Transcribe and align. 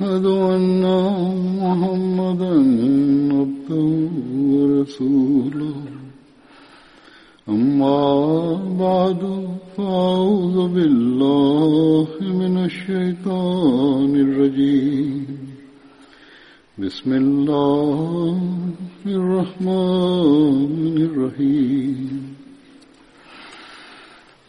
وأشهد 0.00 0.26
أن 0.26 0.82
محمدا 1.62 2.54
عبده 3.38 3.90
ورسوله. 4.54 5.78
أما 7.48 8.02
بعد 8.84 9.22
فأعوذ 9.76 10.58
بالله 10.74 12.08
من 12.20 12.54
الشيطان 12.64 14.10
الرجيم. 14.26 15.26
بسم 16.78 17.10
الله 17.12 18.38
الرحمن 19.06 20.94
الرحيم. 21.08 22.34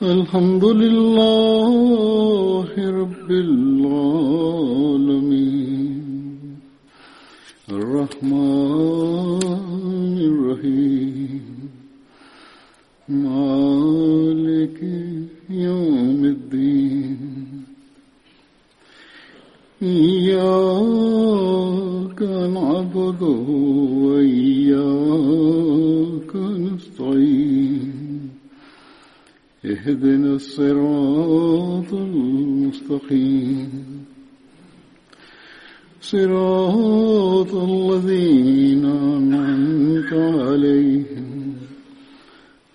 الحمد 0.02 0.66
لله 0.66 1.09
صراط 36.20 37.54
الذين 37.56 38.86
أنعمت 38.86 40.12
عليهم 40.14 41.28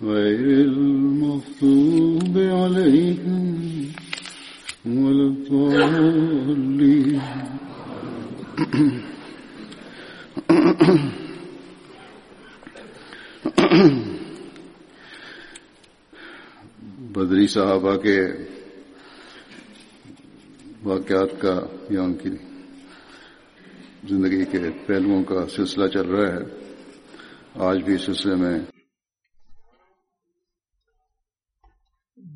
غير 0.02 0.46
المغضوب 0.68 2.38
عليهم 2.38 3.44
ولا 4.86 5.26
الضالين. 5.32 7.20
بدری 17.14 17.46
صحابہ 17.46 17.94
کے 18.02 18.18
واقعات 20.84 21.40
کا 21.40 21.54
بیان 21.88 22.12
کی 22.22 22.30
जिंदगी 24.09 24.43
के 24.53 24.61
पहलुओं 24.87 25.21
का 25.29 25.39
सिलसिला 25.55 25.87
चल 25.95 26.07
रहा 26.15 26.27
है 26.35 26.43
आज 27.69 27.77
भी 27.85 27.93
इस 27.95 28.01
सिलसिले 28.05 28.35
में 28.43 28.55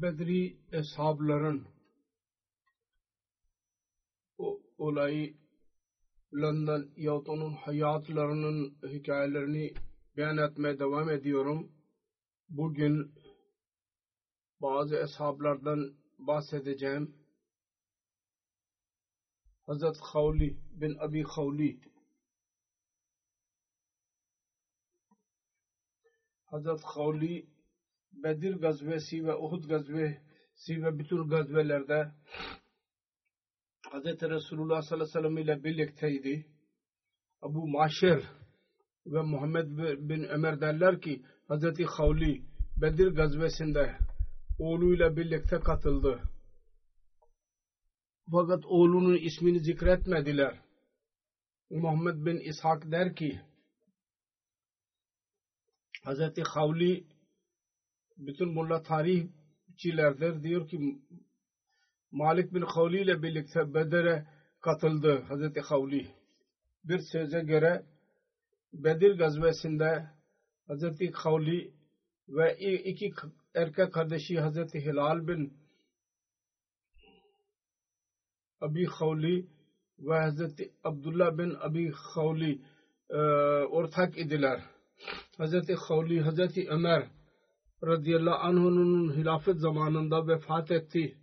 Bedri 0.03 0.57
eshabların 0.71 1.65
o- 4.37 4.59
olaylarından 4.77 6.89
yahut 6.97 7.29
onun 7.29 7.53
hayatlarının 7.53 8.75
hikayelerini 8.93 9.73
beyan 10.17 10.37
etmeye 10.37 10.79
devam 10.79 11.09
ediyorum. 11.09 11.71
Bugün 12.49 13.11
bazı 14.61 14.95
eshablardan 14.95 15.93
bahsedeceğim. 16.19 17.16
Hazret 19.68 19.96
Khawli 20.12 20.56
bin 20.80 20.96
Abi 20.98 21.22
Khawli 21.22 21.80
Hazret 26.44 26.80
Khawli 26.94 27.46
Bedir 28.12 28.54
gazvesi 28.54 29.26
ve 29.26 29.34
Uhud 29.36 29.64
gazvesi 29.68 30.82
ve 30.82 30.98
bütün 30.98 31.28
gazvelerde 31.28 32.12
Hz. 33.92 34.04
Resulullah 34.22 34.82
sallallahu 34.82 35.18
aleyhi 35.18 35.18
ve 35.18 35.20
sellem 35.20 35.38
ile 35.38 35.64
birlikteydi. 35.64 36.46
Abu 37.42 37.68
Maşer 37.68 38.22
ve 39.06 39.22
Muhammed 39.22 39.68
bin 40.08 40.22
Ömer 40.22 40.60
derler 40.60 41.00
ki 41.00 41.22
Hz. 41.48 41.86
Khawli 41.96 42.42
Bedir 42.76 43.08
gazvesinde 43.08 43.98
oğluyla 44.58 45.16
birlikte 45.16 45.60
katıldı. 45.60 46.22
Fakat 48.30 48.66
oğlunun 48.66 49.16
ismini 49.16 49.60
zikretmediler. 49.60 50.60
Muhammed 51.70 52.26
bin 52.26 52.38
İshak 52.38 52.90
der 52.90 53.16
ki 53.16 53.40
Hz. 56.04 56.42
Khawli 56.54 57.04
bütün 58.16 58.48
mulla 58.54 58.82
tarihçilerdir 58.82 60.42
diyor 60.42 60.68
ki 60.68 60.98
Malik 62.10 62.54
bin 62.54 62.60
Khawli 62.60 63.00
ile 63.00 63.22
birlikte 63.22 63.74
Bedir'e 63.74 64.26
katıldı 64.60 65.24
Hazreti 65.28 65.60
Khawli. 65.60 66.06
Bir 66.84 66.98
söze 67.12 67.40
göre 67.40 67.84
Bedir 68.72 69.18
gazvesinde 69.18 70.10
Hazreti 70.66 71.10
Khawli 71.10 71.72
ve 72.28 72.58
iki 72.84 73.12
erkek 73.54 73.92
kardeşi 73.92 74.40
Hazreti 74.40 74.80
Hilal 74.80 75.28
bin 75.28 75.67
Abi 78.60 78.84
Khawli 78.86 79.46
ve 79.98 80.18
Hazreti 80.18 80.72
Abdullah 80.84 81.38
bin 81.38 81.54
Abi 81.60 81.92
Khawli 82.14 82.60
e, 83.10 83.16
ortak 83.70 84.18
idiler. 84.18 84.60
Hazreti 85.36 85.74
Khawli, 85.74 86.20
Hazreti 86.20 86.68
Ömer 86.70 87.08
radıyallahu 87.84 88.38
anh'unun 88.38 89.16
hilafet 89.16 89.58
zamanında 89.58 90.26
vefat 90.26 90.70
etti. 90.70 91.18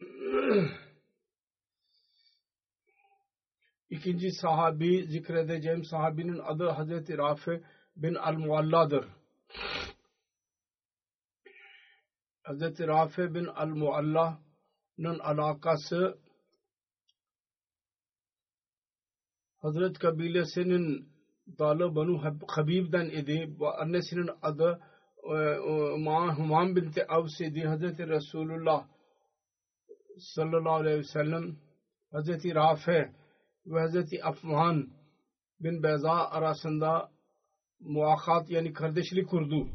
İkinci 3.90 4.30
sahabi 4.30 5.06
zikredeceğim 5.06 5.84
sahabinin 5.84 6.38
adı 6.38 6.68
Hazreti 6.68 7.18
Rafi 7.18 7.62
bin 7.96 8.14
Al-Mualla'dır. 8.14 9.08
Hazreti 12.42 12.86
Rafi 12.86 13.34
bin 13.34 13.46
Al-Mualla'nın 14.98 15.18
alakası 15.18 16.18
Hazret 19.56 19.98
kabilesinin 19.98 21.08
dalı 21.58 21.94
Banu 21.94 22.22
Habib'den 22.48 23.06
idi. 23.06 23.56
Annesinin 23.78 24.30
adı 24.42 24.80
Humam 26.36 26.76
binti 26.76 27.06
Avs 27.06 27.40
idi. 27.40 27.64
Hazreti 27.64 28.08
Resulullah 28.08 28.86
sallallahu 30.18 30.74
aleyhi 30.74 30.98
ve 30.98 31.04
sellem 31.04 31.56
Hazreti 32.12 32.54
Rafi 32.54 33.10
ve 33.66 33.80
Hazreti 33.80 34.24
Afman 34.24 34.90
bin 35.60 35.82
Beza 35.82 36.12
arasında 36.12 37.10
muakat 37.80 38.50
yani 38.50 38.72
kardeşlik 38.72 39.28
kurdu. 39.28 39.68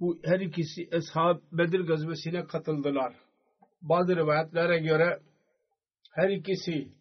Bu 0.00 0.18
her 0.24 0.40
ikisi 0.40 0.88
Ashab 0.92 1.40
Bedir 1.52 1.80
gazvesine 1.80 2.46
katıldılar. 2.46 3.31
Bazı 3.82 4.16
rivayetlere 4.16 4.78
göre 4.78 5.20
her 6.10 6.28
ikisi 6.28 6.92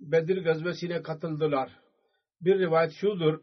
Bedir 0.00 0.44
gazvesine 0.44 1.02
katıldılar. 1.02 1.70
Bir 2.40 2.58
rivayet 2.58 2.92
şudur. 2.92 3.40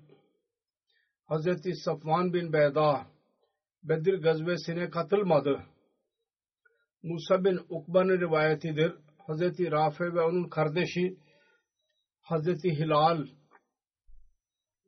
Hazreti 1.26 1.76
Safvan 1.76 2.34
bin 2.34 2.54
Beyda 2.54 3.08
Bedir 3.84 4.22
gazvesine 4.22 4.90
katılmadı. 4.90 5.64
Musa 7.04 7.44
bin 7.44 7.60
Ukba'nın 7.70 8.20
rivayetidir. 8.20 8.94
Hazreti 9.28 9.72
Rafi 9.72 10.04
ve 10.04 10.22
onun 10.22 10.50
kardeşi 10.50 11.18
Hazreti 12.22 12.70
Hilal 12.70 13.28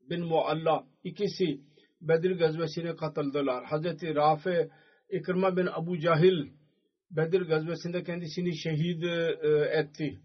bin 0.10 0.25
Mualla 0.25 0.88
ikisi 1.04 1.62
Bedir 2.01 2.39
gazvesine 2.39 2.95
katıldılar. 2.95 3.66
Hazreti 3.66 4.16
Rafi 4.16 4.69
İkrima 5.10 5.57
bin 5.57 5.66
Abu 5.66 6.00
Cahil 6.00 6.59
Bedir 7.12 7.42
gazvesinde 7.42 8.04
kendisini 8.04 8.58
şehit 8.58 9.04
e, 9.04 9.48
etti. 9.80 10.20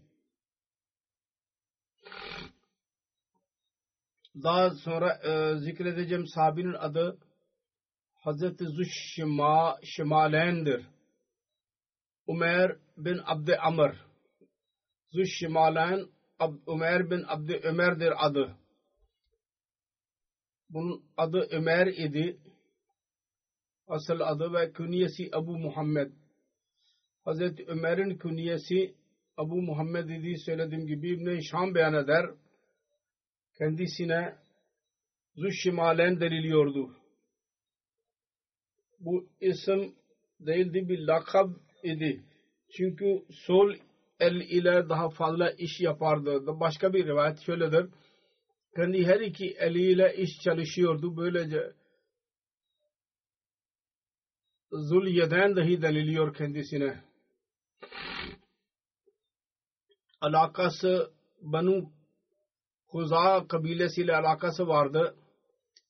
Daha 4.43 4.69
sonra 4.69 5.13
e, 5.13 5.57
zikredeceğim 5.57 6.27
sahabinin 6.27 6.73
adı 6.73 7.17
Hazreti 8.13 8.65
Züşşima 8.65 9.79
Şimalen'dir. 9.83 10.85
Umer 12.27 12.77
bin 12.97 13.21
Abd 13.25 13.49
Amr. 13.59 13.95
Züşşimalen 15.11 16.07
Umer 16.65 17.09
bin 17.09 17.23
Abd 17.27 17.49
Ömer'dir 17.63 18.25
adı. 18.25 18.55
Bunun 20.69 21.03
adı 21.17 21.47
Ömer 21.51 21.87
idi. 21.87 22.37
Asıl 23.87 24.19
adı 24.19 24.53
ve 24.53 24.71
künyesi 24.71 25.29
Abu 25.33 25.57
Muhammed. 25.57 26.11
Hazreti 27.25 27.65
Ömer'in 27.67 28.17
künyesi 28.17 28.95
Abu 29.37 29.61
Muhammed 29.61 30.09
idi 30.09 30.37
söylediğim 30.37 30.87
gibi 30.87 31.09
İbn-i 31.09 31.43
Şam 31.43 31.75
beyan 31.75 31.93
eder. 31.93 32.25
Kendisine 33.57 34.35
Züşşimalen 35.35 36.21
deniliyordu. 36.21 36.95
Bu 38.99 39.29
isim 39.41 39.95
değildi 40.39 40.89
bir 40.89 40.99
lakab 40.99 41.49
idi. 41.83 42.23
Çünkü 42.77 43.25
sol 43.29 43.73
el 44.19 44.35
ile 44.35 44.89
daha 44.89 45.09
fazla 45.09 45.51
iş 45.51 45.81
yapardı. 45.81 46.59
Başka 46.59 46.93
bir 46.93 47.05
rivayet 47.05 47.39
şöyledir. 47.39 47.89
Kendi 48.75 49.05
her 49.05 49.19
iki 49.19 49.45
eliyle 49.45 50.15
iş 50.17 50.29
çalışıyordu. 50.43 51.17
Böylece 51.17 51.73
Zulyeden 54.71 55.55
dahi 55.55 55.81
deniliyor 55.81 56.33
kendisine. 56.33 57.04
Alakası 60.21 61.11
Banu 61.41 61.91
Huza 62.87 63.47
kabilesiyle 63.47 64.15
alakası 64.15 64.67
vardı. 64.67 65.15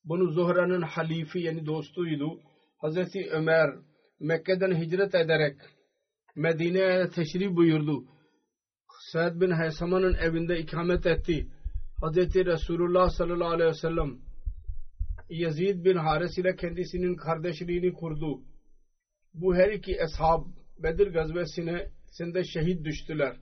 Bunu 0.03 0.31
Zuhra'nın 0.31 0.81
halifi 0.81 1.39
yani 1.39 1.65
dostuydu. 1.65 2.39
Hazreti 2.77 3.30
Ömer 3.31 3.69
Mekke'den 4.19 4.75
hicret 4.81 5.15
ederek 5.15 5.56
Medine'ye 6.36 7.09
teşrif 7.09 7.56
buyurdu. 7.56 8.06
Said 9.12 9.41
bin 9.41 9.51
Haysama'nın 9.51 10.13
evinde 10.13 10.59
ikamet 10.59 11.06
etti. 11.06 11.48
Hazreti 12.01 12.45
Resulullah 12.45 13.09
sallallahu 13.09 13.50
aleyhi 13.50 13.69
ve 13.69 13.74
sellem 13.74 14.19
Yazid 15.30 15.86
bin 15.86 15.95
Haris 15.95 16.38
ile 16.38 16.56
kendisinin 16.56 17.15
kardeşliğini 17.15 17.94
kurdu. 17.94 18.41
Bu 19.33 19.56
her 19.56 19.69
iki 19.69 20.03
ashab 20.03 20.45
Bedir 20.77 21.07
gazvesine 21.07 21.89
sinde 22.12 22.44
şehit 22.44 22.86
düştüler. 22.86 23.36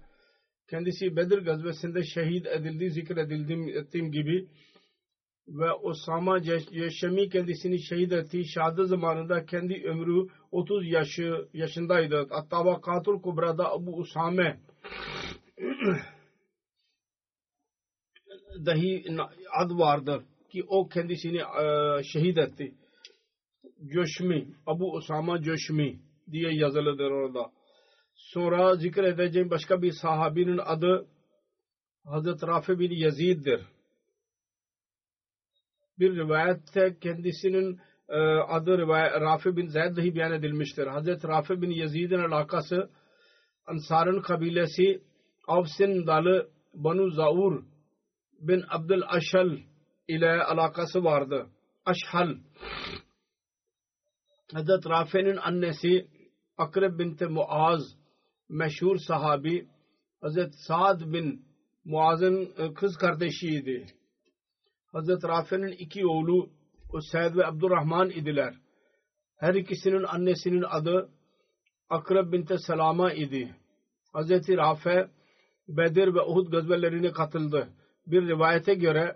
Kendisi 0.69 1.15
Bedir 1.15 1.37
gazvesinde 1.37 2.03
şehit 2.03 2.47
edildi 2.47 2.89
zikredildiğim 2.89 3.69
ettiğim 3.69 4.11
gibi 4.11 4.47
ve 5.47 5.71
Osama 5.71 6.37
Yeşemi 6.71 7.29
kendisini 7.29 7.79
şehit 7.79 8.11
etti. 8.11 8.45
Şahadı 8.45 8.87
zamanında 8.87 9.45
kendi 9.45 9.83
ömrü 9.85 10.27
30 10.51 10.87
yaşı 10.87 11.47
yaşındaydı. 11.53 12.27
Hatta 12.29 12.65
Vakatul 12.65 13.21
Kubra'da 13.21 13.71
Abu 13.71 13.97
Usame 13.97 14.59
dahi 18.65 19.05
ad 19.59 19.71
vardır 19.71 20.23
ki 20.51 20.63
o 20.67 20.87
kendisini 20.87 21.41
şehit 22.03 22.37
etti. 22.37 22.73
Coşmi, 23.93 24.47
Abu 24.65 24.95
Usama 24.95 25.41
Coşmi 25.41 25.99
diye 26.31 26.53
yazılıdır 26.53 27.11
orada. 27.11 27.51
Sonra 28.15 28.75
zikredeceğim 28.75 29.49
başka 29.49 29.81
bir 29.81 29.91
sahabinin 29.91 30.57
adı 30.57 31.07
Hazreti 32.05 32.47
Rafi 32.47 32.79
bin 32.79 32.91
Yazid'dir 32.91 33.61
bir 35.99 36.15
rivayette 36.15 36.97
kendisinin 37.01 37.79
e, 38.09 38.19
adı 38.47 38.77
rivayet, 38.77 39.13
Rafi 39.21 39.57
bin 39.57 39.67
Zeyd 39.67 39.97
dahi 39.97 40.15
beyan 40.15 40.31
edilmiştir. 40.31 40.87
Hazreti 40.87 41.27
Rafi 41.27 41.61
bin 41.61 41.69
Yazid'in 41.69 42.19
alakası 42.19 42.89
Ansar'ın 43.67 44.21
kabilesi 44.21 45.01
Avs'in 45.47 46.07
dalı 46.07 46.49
Banu 46.73 47.09
Zaur 47.09 47.63
bin 48.39 48.63
Abdül 48.69 49.01
Aşal 49.07 49.57
ile 50.07 50.43
alakası 50.43 51.03
vardı. 51.03 51.47
Aşhal. 51.85 52.35
Hazreti 54.53 54.89
Rafi'nin 54.89 55.37
annesi 55.37 56.07
Akrab 56.63 56.99
binti 56.99 57.25
Muaz 57.25 57.81
meşhur 58.49 58.97
sahabi 58.97 59.67
Hazreti 60.21 60.57
Sa'd 60.57 61.01
bin 61.13 61.45
Muaz'ın 61.85 62.53
e, 62.57 62.73
kız 62.73 62.97
kardeşiydi. 62.97 63.85
Hazreti 64.91 65.27
Rafi'nin 65.27 65.71
iki 65.71 66.05
oğlu 66.05 66.49
Usaid 66.93 67.35
ve 67.35 67.45
Abdurrahman 67.45 68.09
idiler. 68.09 68.53
Her 69.37 69.53
ikisinin 69.53 70.03
annesinin 70.03 70.63
adı 70.69 71.09
Akrab 71.89 72.31
binte 72.31 72.57
Selama 72.57 73.13
idi. 73.13 73.55
Hazreti 74.13 74.57
Rafi 74.57 75.07
Bedir 75.67 76.13
ve 76.13 76.21
Uhud 76.21 76.51
gazvelerine 76.51 77.11
katıldı. 77.11 77.69
Bir 78.07 78.27
rivayete 78.27 78.73
göre 78.73 79.15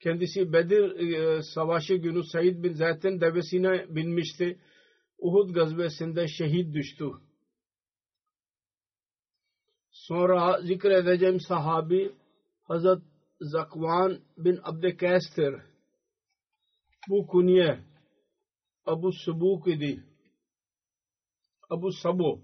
kendisi 0.00 0.52
Bedir 0.52 0.98
e, 0.98 1.42
savaşı 1.42 1.94
günü 1.94 2.24
Said 2.24 2.62
bin 2.62 2.72
Zeyd'in 2.72 3.20
devesine 3.20 3.86
binmişti. 3.88 4.58
Uhud 5.18 5.54
gazvesinde 5.54 6.28
şehit 6.28 6.74
düştü. 6.74 7.04
Sonra 9.90 10.60
zikredeceğim 10.62 11.40
sahabi 11.40 12.12
Hazret 12.62 13.02
Zakvan 13.40 14.20
bin 14.36 14.60
Abdekes'tir. 14.62 15.54
Bu 17.08 17.26
kunye 17.26 17.84
Abu 18.86 19.12
Subuk 19.12 19.68
idi. 19.68 20.04
Abu 21.70 21.92
Sabu. 21.92 22.40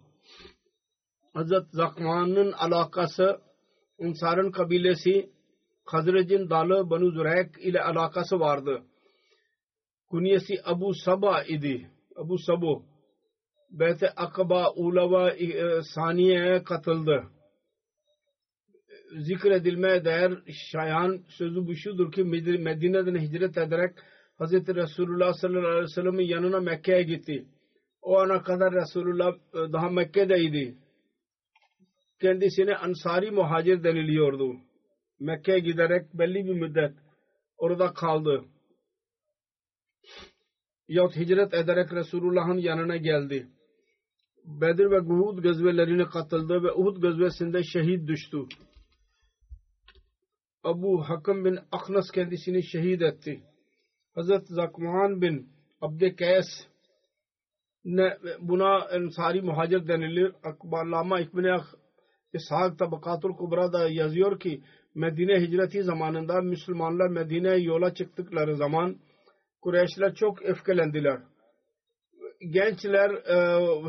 Hazret 1.33 1.71
Zakvan'ın 1.71 2.53
alakası 2.53 3.41
Ansar'ın 4.01 4.51
kabilesi 4.51 5.31
Hazret'in 5.85 6.51
dalı 6.51 6.91
Banu 6.91 7.11
Zürek 7.11 7.59
ile 7.59 7.83
alakası 7.83 8.41
vardı. 8.41 8.83
Kunyesi 10.09 10.55
Abu 10.65 10.95
Saba 10.95 11.43
idi. 11.43 11.91
Abu 12.17 12.38
Sabu. 12.38 12.85
Beyt-i 13.70 14.09
Akaba 14.09 14.70
Ulava 14.70 15.31
e, 15.31 15.82
Saniye'ye 15.82 16.64
katıldı 16.64 17.25
zikredilmeye 19.17 20.05
değer 20.05 20.32
şayan 20.70 21.25
sözü 21.29 21.67
bu 21.67 21.75
şudur 21.75 22.13
ki 22.13 22.25
Medine'den 22.25 23.20
hicret 23.20 23.58
ederek 23.58 23.94
Hz. 24.41 24.53
Resulullah 24.53 25.32
sallallahu 25.32 25.69
aleyhi 25.69 25.82
ve 25.82 25.89
sellem'in 25.89 26.27
yanına 26.27 26.60
Mekke'ye 26.60 27.03
gitti. 27.03 27.46
O 28.03 28.19
ana 28.19 28.43
kadar 28.43 28.75
Resulullah 28.75 29.34
e, 29.34 29.72
daha 29.72 29.89
Mekke'deydi. 29.89 30.77
Kendisine 32.20 32.77
Ansari 32.77 33.31
muhacir 33.31 33.84
deniliyordu. 33.84 34.56
Mekke'ye 35.20 35.58
giderek 35.58 36.15
belli 36.15 36.44
bir 36.46 36.55
müddet 36.55 36.94
orada 37.56 37.93
kaldı. 37.93 38.44
Yahut 40.89 41.17
hicret 41.17 41.55
ederek 41.55 41.93
Resulullah'ın 41.93 42.58
yanına 42.58 42.96
geldi. 42.96 43.48
Bedir 44.44 44.91
ve 44.91 45.01
Uhud 45.01 45.43
gazvelerine 45.43 46.05
katıldı 46.05 46.62
ve 46.62 46.72
Uhud 46.72 47.03
gazvesinde 47.03 47.62
şehit 47.62 48.08
düştü. 48.08 48.39
Abu 50.65 51.03
Hakim 51.08 51.44
bin 51.44 51.58
Aknas 51.72 52.10
kendisini 52.10 52.62
şehit 52.62 53.03
etti. 53.03 53.43
Hazret 54.15 54.48
Zakman 54.48 55.22
bin 55.22 55.48
Abdekays 55.81 56.46
ne 57.84 58.19
buna 58.41 58.89
ensari 58.93 59.43
muhacir 59.43 59.89
denilir. 59.89 60.32
Akbarlama 60.44 61.20
İbni 61.20 61.60
İshak 62.32 62.79
Tabakatul 62.79 63.36
Kubra'da 63.36 63.89
yazıyor 63.89 64.41
ki 64.41 64.62
Medine 64.94 65.41
hicreti 65.41 65.82
zamanında 65.82 66.41
Müslümanlar 66.41 67.08
Medine'ye 67.08 67.58
yola 67.58 67.94
çıktıkları 67.94 68.56
zaman 68.56 68.96
Kureyşler 69.63 70.15
çok 70.15 70.43
öfkelendiler. 70.43 71.19
Gençler 72.51 73.11
e, 73.11 73.37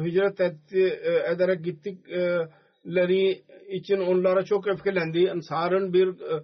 hicret 0.05 0.41
etti, 0.41 0.99
e, 1.03 1.33
ederek 1.33 1.63
gittikleri 1.63 3.43
için 3.69 3.97
onlara 3.97 4.45
çok 4.45 4.67
öfkelendi. 4.67 5.25
Ensar'ın 5.25 5.93
bir 5.93 6.07
e, 6.07 6.43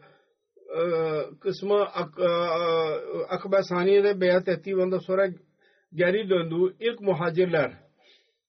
kısmı 1.39 1.85
Ak 1.85 2.19
Akba 3.29 3.63
Saniye'de 3.63 4.21
beyat 4.21 4.47
etti. 4.47 4.75
Ondan 4.75 4.99
sonra 4.99 5.27
geri 5.93 6.29
döndü. 6.29 6.75
İlk 6.79 7.01
muhacirler 7.01 7.73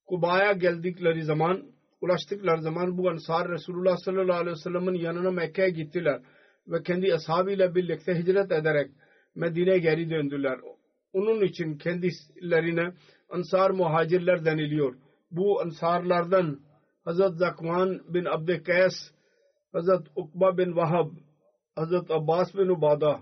Kuba'ya 0.05 0.51
geldikleri 0.51 1.23
zaman 1.23 1.63
ulaştıkları 2.01 2.61
zaman 2.61 2.97
bu 2.97 3.09
Ansar 3.09 3.49
Resulullah 3.49 3.97
sallallahu 3.97 4.39
aleyhi 4.39 4.55
ve 4.55 4.61
sellem'in 4.63 4.93
yanına 4.93 5.31
Mekke'ye 5.31 5.69
gittiler. 5.69 6.21
Ve 6.67 6.83
kendi 6.83 7.13
ashabıyla 7.13 7.75
birlikte 7.75 8.15
hicret 8.15 8.51
ederek 8.51 8.91
Medine'ye 9.35 9.77
geri 9.77 10.09
döndüler. 10.09 10.59
Onun 11.13 11.41
için 11.41 11.77
kendilerine 11.77 12.93
Ansar 13.29 13.69
muhacirler 13.69 14.45
deniliyor. 14.45 14.95
bu 15.31 15.61
ansarlardan 15.61 16.59
Hazret 17.03 17.33
Zakvan 17.33 18.13
bin 18.13 18.25
Abdükays, 18.25 18.93
Hazret 19.71 20.07
Ukba 20.15 20.57
bin 20.57 20.75
Vahab, 20.75 21.11
Hazret 21.75 22.11
Abbas 22.11 22.55
bin 22.55 22.67
Ubada 22.67 23.21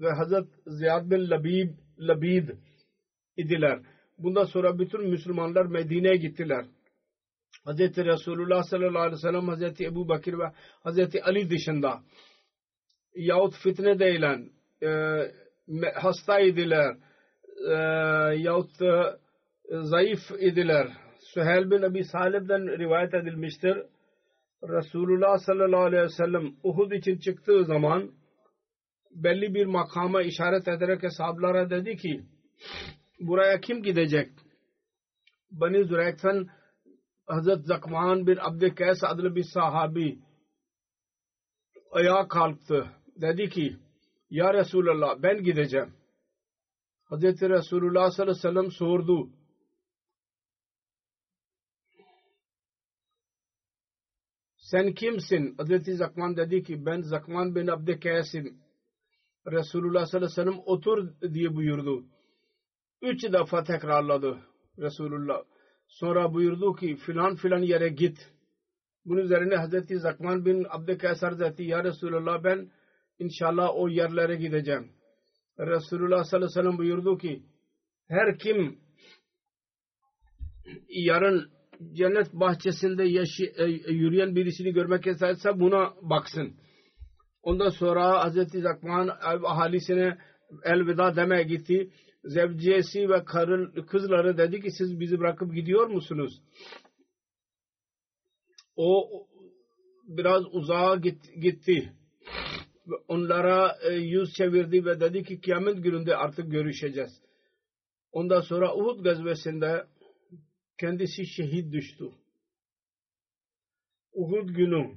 ve 0.00 0.10
Hazret 0.10 0.48
Ziyad 0.66 1.10
bin 1.10 1.30
Labib, 1.30 1.70
Labid 1.98 2.48
idiler. 3.36 3.80
Bundan 4.18 4.44
sonra 4.44 4.78
bütün 4.78 5.08
Müslümanlar 5.08 5.66
Medine'ye 5.66 6.16
gittiler. 6.16 6.64
Hz. 7.66 7.80
Resulullah 7.80 8.62
sallallahu 8.62 9.02
aleyhi 9.02 9.16
ve 9.16 9.30
sellem 9.30 9.48
Hz. 9.48 9.80
Ebu 9.80 10.08
Bakir 10.08 10.38
ve 10.38 10.52
Hz. 10.84 11.16
Ali 11.22 11.50
dışında 11.50 12.02
yahut 13.14 13.54
fitne 13.54 13.98
değilen 13.98 14.50
e, 14.82 14.88
hasta 15.94 16.40
idiler 16.40 16.96
e, 17.68 17.74
yahut 18.36 18.82
e, 18.82 19.18
zayıf 19.70 20.30
idiler. 20.38 20.88
Süheyl 21.34 21.70
bin 21.70 21.82
Abi 21.82 22.04
Salib'den 22.04 22.78
rivayet 22.78 23.14
edilmiştir. 23.14 23.78
Resulullah 24.62 25.38
sallallahu 25.38 25.82
aleyhi 25.82 26.04
ve 26.04 26.08
sellem 26.08 26.52
Uhud 26.62 26.92
için 26.92 27.18
çıktığı 27.18 27.64
zaman 27.64 28.10
belli 29.10 29.54
bir 29.54 29.66
makama 29.66 30.22
işaret 30.22 30.68
ederek 30.68 31.02
hesaplara 31.02 31.70
dedi 31.70 31.96
ki 31.96 32.24
buraya 33.20 33.60
kim 33.60 33.82
gidecek? 33.82 34.30
Bani 35.50 35.84
Züreyk'ten 35.84 36.46
Hazret 37.26 37.66
Zakman 37.66 38.26
bin 38.26 38.36
Abdülkays 38.40 38.98
adlı 39.04 39.34
bir 39.36 39.44
sahabi 39.54 40.18
ayağa 41.90 42.28
kalktı. 42.28 42.86
Dedi 43.20 43.48
ki 43.48 43.76
Ya 44.30 44.54
Resulallah 44.54 45.22
ben 45.22 45.42
gideceğim. 45.42 45.92
Hazreti 47.04 47.48
Resulullah 47.50 48.10
sallallahu 48.10 48.22
aleyhi 48.22 48.38
ve 48.38 48.50
sellem 48.50 48.70
sordu. 48.70 49.30
Sen 54.56 54.94
kimsin? 54.94 55.54
Hazreti 55.58 55.94
Zakman 55.94 56.36
dedi 56.36 56.62
ki 56.62 56.86
ben 56.86 57.00
Zakman 57.00 57.54
bin 57.54 57.66
Abdülkays'im. 57.66 58.60
Resulullah 59.46 60.06
sallallahu 60.06 60.26
aleyhi 60.26 60.48
ve 60.48 60.52
sellem 60.52 60.62
otur 60.66 61.20
diye 61.34 61.54
buyurdu. 61.54 62.04
Üç 63.02 63.22
defa 63.24 63.64
tekrarladı 63.64 64.38
Resulullah. 64.78 65.42
Sonra 65.86 66.34
buyurdu 66.34 66.74
ki 66.74 66.96
filan 66.96 67.36
filan 67.36 67.62
yere 67.62 67.88
git. 67.88 68.32
Bunun 69.04 69.20
üzerine 69.20 69.56
Hazreti 69.56 69.98
Zakman 69.98 70.44
bin 70.44 70.66
Abdülkays 70.70 71.22
Hazreti 71.22 71.62
Ya 71.62 71.84
Resulullah 71.84 72.44
ben 72.44 72.70
inşallah 73.20 73.70
o 73.74 73.88
yerlere 73.88 74.36
gideceğim. 74.36 74.92
Resulullah 75.58 76.24
sallallahu 76.24 76.36
aleyhi 76.36 76.58
ve 76.58 76.62
sellem 76.62 76.78
buyurdu 76.78 77.18
ki 77.18 77.42
her 78.08 78.38
kim 78.38 78.78
yarın 80.88 81.50
cennet 81.92 82.32
bahçesinde 82.32 83.04
yaşı, 83.04 83.44
e, 83.56 83.64
yürüyen 83.92 84.36
birisini 84.36 84.72
görmek 84.72 85.06
isterse 85.06 85.60
buna 85.60 85.94
baksın. 86.02 86.56
Ondan 87.42 87.68
sonra 87.68 88.24
Hazreti 88.24 88.60
Zakman 88.60 89.08
ahalisine 89.22 90.18
elveda 90.64 91.16
demeye 91.16 91.42
gitti. 91.42 91.90
Zevciyesi 92.24 93.08
ve 93.08 93.24
karın, 93.24 93.86
kızları 93.86 94.38
dedi 94.38 94.60
ki 94.60 94.70
siz 94.70 95.00
bizi 95.00 95.18
bırakıp 95.18 95.54
gidiyor 95.54 95.86
musunuz? 95.86 96.42
O 98.76 99.08
biraz 100.08 100.42
uzağa 100.52 100.96
gitti. 101.40 101.92
Onlara 103.08 103.78
e, 103.82 103.94
yüz 103.94 104.32
çevirdi 104.34 104.84
ve 104.84 105.00
dedi 105.00 105.24
ki 105.24 105.40
kıyamet 105.40 105.82
gününde 105.82 106.16
artık 106.16 106.50
görüşeceğiz. 106.50 107.22
Ondan 108.12 108.40
sonra 108.40 108.76
Uhud 108.76 109.04
gazvesinde 109.04 109.86
kendisi 110.78 111.26
şehit 111.26 111.72
düştü. 111.72 112.04
Uhud 114.12 114.48
günü 114.48 114.94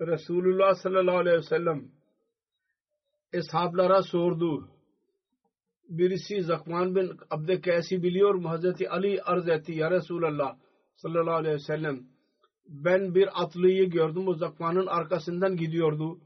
Resulullah 0.00 0.74
sallallahu 0.74 1.18
aleyhi 1.18 1.36
ve 1.36 1.42
sellem 1.42 1.88
eshablara 3.32 4.02
sordu. 4.02 4.68
Birisi 5.88 6.42
Zakman 6.42 6.94
bin 6.96 7.10
Abdülkays'i 7.30 8.02
biliyor 8.02 8.34
mu? 8.34 8.48
Hazreti 8.48 8.90
Ali 8.90 9.22
arz 9.22 9.48
etti. 9.48 9.72
Ya 9.72 9.90
Resulallah 9.90 10.56
sallallahu 10.96 11.34
aleyhi 11.34 11.54
ve 11.54 11.58
sellem 11.58 12.00
ben 12.68 13.14
bir 13.14 13.42
atlıyı 13.42 13.90
gördüm. 13.90 14.28
O 14.28 14.34
Zakman'ın 14.34 14.86
arkasından 14.86 15.56
gidiyordu. 15.56 16.20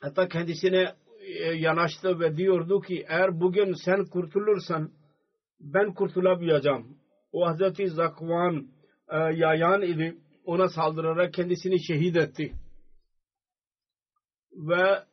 Hatta 0.00 0.28
kendisine 0.28 0.94
e, 1.20 1.44
yanaştı 1.44 2.20
ve 2.20 2.36
diyordu 2.36 2.80
ki 2.80 3.04
eğer 3.08 3.40
bugün 3.40 3.74
sen 3.84 4.04
kurtulursan 4.04 4.92
ben 5.60 5.94
kurtulamayacağım. 5.94 6.98
O 7.32 7.46
Hazreti 7.46 7.88
Zakvan 7.88 8.68
e, 9.08 9.16
yayan 9.16 9.82
idi. 9.82 10.18
Ona 10.44 10.68
saldırarak 10.68 11.34
kendisini 11.34 11.84
şehit 11.84 12.16
etti. 12.16 12.52
Ve 14.52 15.04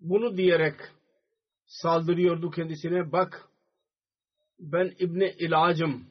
bunu 0.00 0.36
diyerek 0.36 0.74
saldırıyordu 1.66 2.50
kendisine. 2.50 3.12
Bak 3.12 3.48
ben 4.58 4.92
İbni 4.98 5.34
İlacım. 5.38 6.06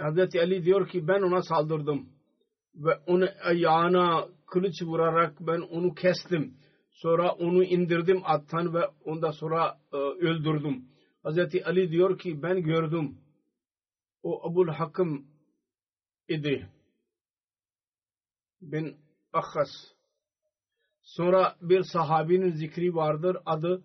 Hazreti 0.00 0.40
Ali 0.40 0.64
diyor 0.64 0.88
ki 0.88 1.08
ben 1.08 1.22
ona 1.22 1.42
saldırdım. 1.42 2.19
Ve 2.74 2.94
onu 3.06 3.28
ayağına 3.42 4.28
kılıç 4.46 4.82
vurarak 4.82 5.40
ben 5.40 5.60
onu 5.60 5.94
kestim. 5.94 6.56
Sonra 6.90 7.32
onu 7.32 7.64
indirdim 7.64 8.22
attan 8.24 8.74
ve 8.74 8.86
ondan 9.04 9.30
sonra 9.30 9.80
e, 9.92 9.96
öldürdüm. 9.96 10.84
Hazreti 11.22 11.64
Ali 11.64 11.90
diyor 11.90 12.18
ki 12.18 12.42
ben 12.42 12.62
gördüm. 12.62 13.18
O 14.22 14.50
Abul 14.50 14.68
Hakim 14.68 15.26
idi. 16.28 16.68
Bin 18.60 18.96
Akhas. 19.32 19.68
Sonra 21.02 21.56
bir 21.60 21.82
sahabinin 21.82 22.50
zikri 22.50 22.94
vardır. 22.94 23.36
Adı 23.46 23.82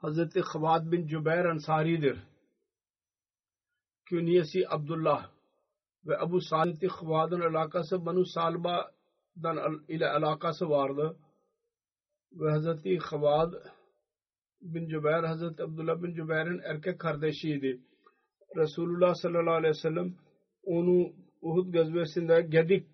Hazreti 0.00 0.40
Khabad 0.40 0.92
bin 0.92 1.06
Cübeyr 1.06 1.44
Ansari'dir. 1.44 2.18
Künyesi 4.06 4.68
Abdullah 4.68 5.33
ve 6.06 6.18
Abu 6.18 6.40
Salih 6.40 6.88
Khabad'ın 6.88 7.40
alakası 7.40 8.06
Banu 8.06 8.24
Salba'dan 8.24 9.84
ile 9.88 10.08
alakası 10.08 10.70
vardı. 10.70 11.16
Ve 12.32 12.50
Hazreti 12.50 12.98
Khabad 12.98 13.52
bin 14.60 14.88
Cübeyr 14.88 15.24
Hazreti 15.24 15.62
Abdullah 15.62 16.02
bin 16.02 16.14
Cübeyr'in 16.14 16.60
erkek 16.64 17.00
kardeşiydi. 17.00 17.80
Resulullah 18.56 19.14
sallallahu 19.14 19.54
aleyhi 19.54 19.74
ve 19.74 19.80
sellem 19.80 20.14
onu 20.62 21.12
Uhud 21.42 21.72
gazvesinde 21.72 22.42
Gedik 22.42 22.86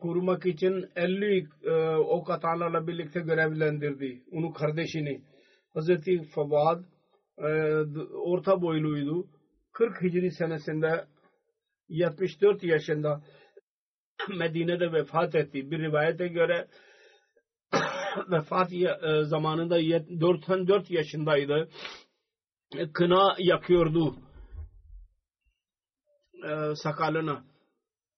korumak 0.00 0.46
için 0.46 0.86
50 0.96 1.48
e, 1.62 1.96
ok 1.96 2.30
atanlarla 2.30 2.86
birlikte 2.86 3.20
görevlendirdi. 3.20 4.22
Onun 4.32 4.52
kardeşini. 4.52 5.22
Hazreti 5.74 6.22
Favad 6.22 6.84
e, 7.38 7.48
orta 8.14 8.62
boyluydu. 8.62 9.26
40 9.72 10.02
Hicri 10.02 10.30
senesinde 10.30 11.04
74 11.88 12.62
yaşında 12.62 13.22
Medine'de 14.28 14.92
vefat 14.92 15.34
etti. 15.34 15.70
Bir 15.70 15.78
rivayete 15.78 16.28
göre 16.28 16.68
vefat 18.30 18.72
e, 18.72 19.24
zamanında 19.24 19.78
94 20.20 20.90
yaşındaydı. 20.90 21.68
E, 22.76 22.92
kına 22.92 23.36
yakıyordu 23.38 24.16
e, 26.44 26.74
sakalına. 26.74 27.44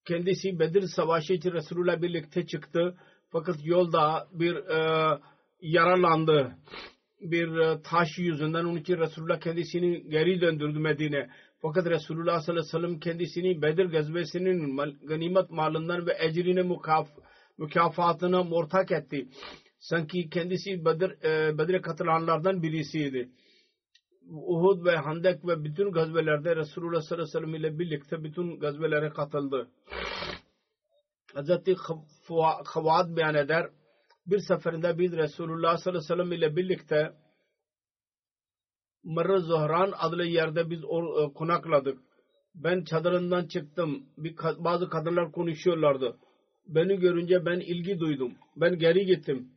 Kendisi 0.05 0.59
Bedir 0.59 0.83
Savaşı 0.97 1.33
için 1.33 1.53
Resulullah 1.53 2.03
birlikte 2.03 2.47
çıktı. 2.47 2.97
Fakat 3.33 3.57
yolda 3.65 4.29
bir 4.33 4.57
yaralandı. 5.61 6.57
Bir 7.21 7.83
taş 7.83 8.09
yüzünden 8.19 8.65
onun 8.65 8.77
için 8.77 8.99
Resulullah 8.99 9.41
kendisini 9.41 10.11
geri 10.11 10.41
döndürdü 10.41 10.79
Medine. 10.79 11.31
Fakat 11.63 11.87
Resulullah 11.87 12.41
sallallahu 12.41 12.63
aleyhi 12.63 12.75
ve 12.75 12.79
sellem 12.79 13.01
kendisini 13.01 13.63
Bedir 13.63 13.85
gazvesinin 13.85 14.77
ganimet 15.07 15.51
malından 15.51 16.07
ve 16.07 16.17
ecrine 16.19 16.63
mukaf, 16.63 17.09
mükafatına 17.59 18.41
ortak 18.41 18.93
etti 18.93 19.29
sanki 19.81 20.31
kendisi 20.31 20.85
Bedir, 20.85 21.77
e, 21.79 21.83
katılanlardan 21.83 22.63
birisiydi. 22.63 23.31
Uhud 24.31 24.85
ve 24.85 24.97
Handek 24.97 25.47
ve 25.47 25.65
bütün 25.65 25.93
gazvelerde 25.93 26.57
Resulullah 26.57 27.01
sallallahu 27.01 27.25
aleyhi 27.25 27.37
ve 27.37 27.41
sellem 27.41 27.55
ile 27.55 27.79
birlikte 27.79 28.25
bütün 28.25 28.61
gazvelere 28.61 29.11
katıldı. 29.11 29.69
Hazreti 31.35 31.77
Havad 32.65 33.17
beyan 33.17 33.35
eder. 33.35 33.71
Bir 34.27 34.39
seferinde 34.39 34.99
biz 34.99 35.13
Resulullah 35.13 35.77
sallallahu 35.77 36.13
aleyhi 36.13 36.21
ve 36.21 36.25
sellem 36.25 36.33
ile 36.33 36.57
birlikte 36.57 37.13
Mırr 39.05 39.39
Zuhran 39.39 39.93
adlı 39.99 40.25
yerde 40.25 40.71
biz 40.71 40.85
or, 40.85 41.23
e, 41.23 41.33
konakladık. 41.33 41.99
Ben 42.55 42.85
çadırından 42.85 43.47
çıktım. 43.47 44.07
Bir, 44.19 44.37
bazı 44.59 44.89
kadınlar 44.89 45.33
konuşuyorlardı. 45.33 46.17
Beni 46.67 46.99
görünce 46.99 47.47
ben 47.47 47.61
ilgi 47.61 48.01
duydum. 48.01 48.33
Ben 48.57 48.79
geri 48.79 49.07
gittim 49.07 49.49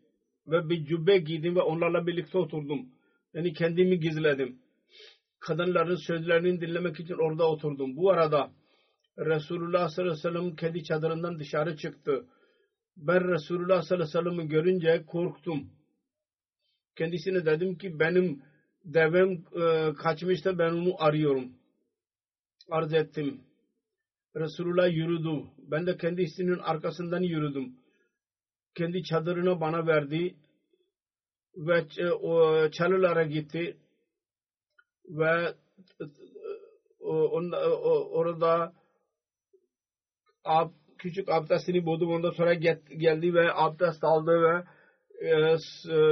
ve 0.48 0.70
bir 0.70 0.86
cübbe 0.86 1.18
giydim 1.18 1.56
ve 1.56 1.62
onlarla 1.62 2.08
birlikte 2.08 2.38
oturdum. 2.38 2.90
Yani 3.34 3.54
kendimi 3.54 4.00
gizledim. 4.00 4.60
kadınların 5.40 5.96
sözlerini 5.96 6.62
dinlemek 6.62 7.00
için 7.00 7.14
orada 7.14 7.50
oturdum. 7.50 7.96
Bu 7.98 8.12
arada 8.12 8.52
Resulullah 9.18 9.90
sallallahu 9.90 10.14
aleyhi 10.14 10.28
ve 10.28 10.40
sellem 10.40 10.56
kendi 10.56 10.84
çadırından 10.84 11.40
dışarı 11.40 11.78
çıktı. 11.78 12.26
Ben 12.98 13.32
Resulullah 13.34 13.82
sallallahu 13.82 14.18
aleyhi 14.18 14.28
ve 14.28 14.32
sellem'i 14.32 14.48
görünce 14.48 15.04
korktum. 15.08 15.70
Kendisine 16.96 17.46
dedim 17.46 17.78
ki 17.78 18.00
benim 18.00 18.42
devem 18.84 19.32
e, 19.32 19.94
kaçmıştı 19.94 20.60
ben 20.60 20.72
onu 20.72 21.04
arıyorum. 21.04 21.52
Arz 22.70 22.94
ettim. 22.94 23.42
Resulullah 24.36 24.92
yürüdü. 24.92 25.44
Ben 25.58 25.88
de 25.88 25.98
kendisinin 25.98 26.60
arkasından 26.60 27.22
yürüdüm. 27.22 27.76
Kendi 28.76 29.04
çadırını 29.04 29.62
bana 29.62 29.88
verdi 29.88 30.36
ve 31.56 31.88
çalılara 32.72 33.24
gitti 33.24 33.78
ve 35.10 35.54
orada 38.12 38.74
ab, 40.44 40.72
küçük 40.98 41.30
abdestini 41.30 41.86
buldum. 41.86 42.12
Ondan 42.12 42.32
sonra 42.32 42.54
geldi 42.54 43.34
ve 43.34 43.54
abdest 43.54 44.04
aldı 44.04 44.42
ve 44.42 44.56
e, 44.58 44.64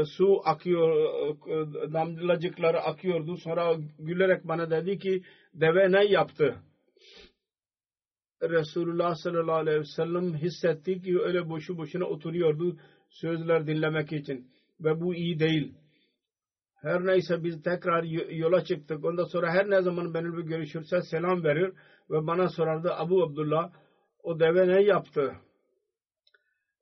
su 0.06 0.42
akıyor, 0.46 0.90
e, 1.48 1.94
damlacıkları 1.94 2.82
akıyordu. 2.82 3.38
Sonra 3.38 3.76
gülerek 4.00 4.48
bana 4.48 4.70
dedi 4.70 4.98
ki 4.98 5.24
deve 5.54 5.92
ne 5.92 6.06
yaptı? 6.06 6.56
Resulullah 8.42 9.16
sallallahu 9.16 9.56
aleyhi 9.56 9.80
ve 9.80 9.86
sellem 9.86 10.34
hissetti 10.34 11.02
ki 11.02 11.20
öyle 11.20 11.50
boşu 11.50 11.78
boşuna 11.78 12.06
oturuyordu 12.06 12.78
sözler 13.10 13.68
dinlemek 13.68 14.12
için. 14.12 14.48
Ve 14.80 15.02
bu 15.02 15.16
iyi 15.16 15.40
değil. 15.40 15.74
Her 16.82 17.06
neyse 17.06 17.44
biz 17.44 17.64
tekrar 17.64 18.04
yola 18.34 18.64
çıktık. 18.64 19.06
Ondan 19.06 19.24
sonra 19.24 19.52
her 19.54 19.70
ne 19.70 19.82
zaman 19.82 20.14
benimle 20.14 20.42
görüşürse 20.42 21.02
selam 21.02 21.44
verir 21.44 21.74
ve 22.10 22.28
bana 22.28 22.50
sorardı 22.50 22.94
Abu 22.94 23.24
Abdullah 23.24 23.72
o 24.24 24.40
deve 24.40 24.68
ne 24.68 24.84
yaptı? 24.84 25.36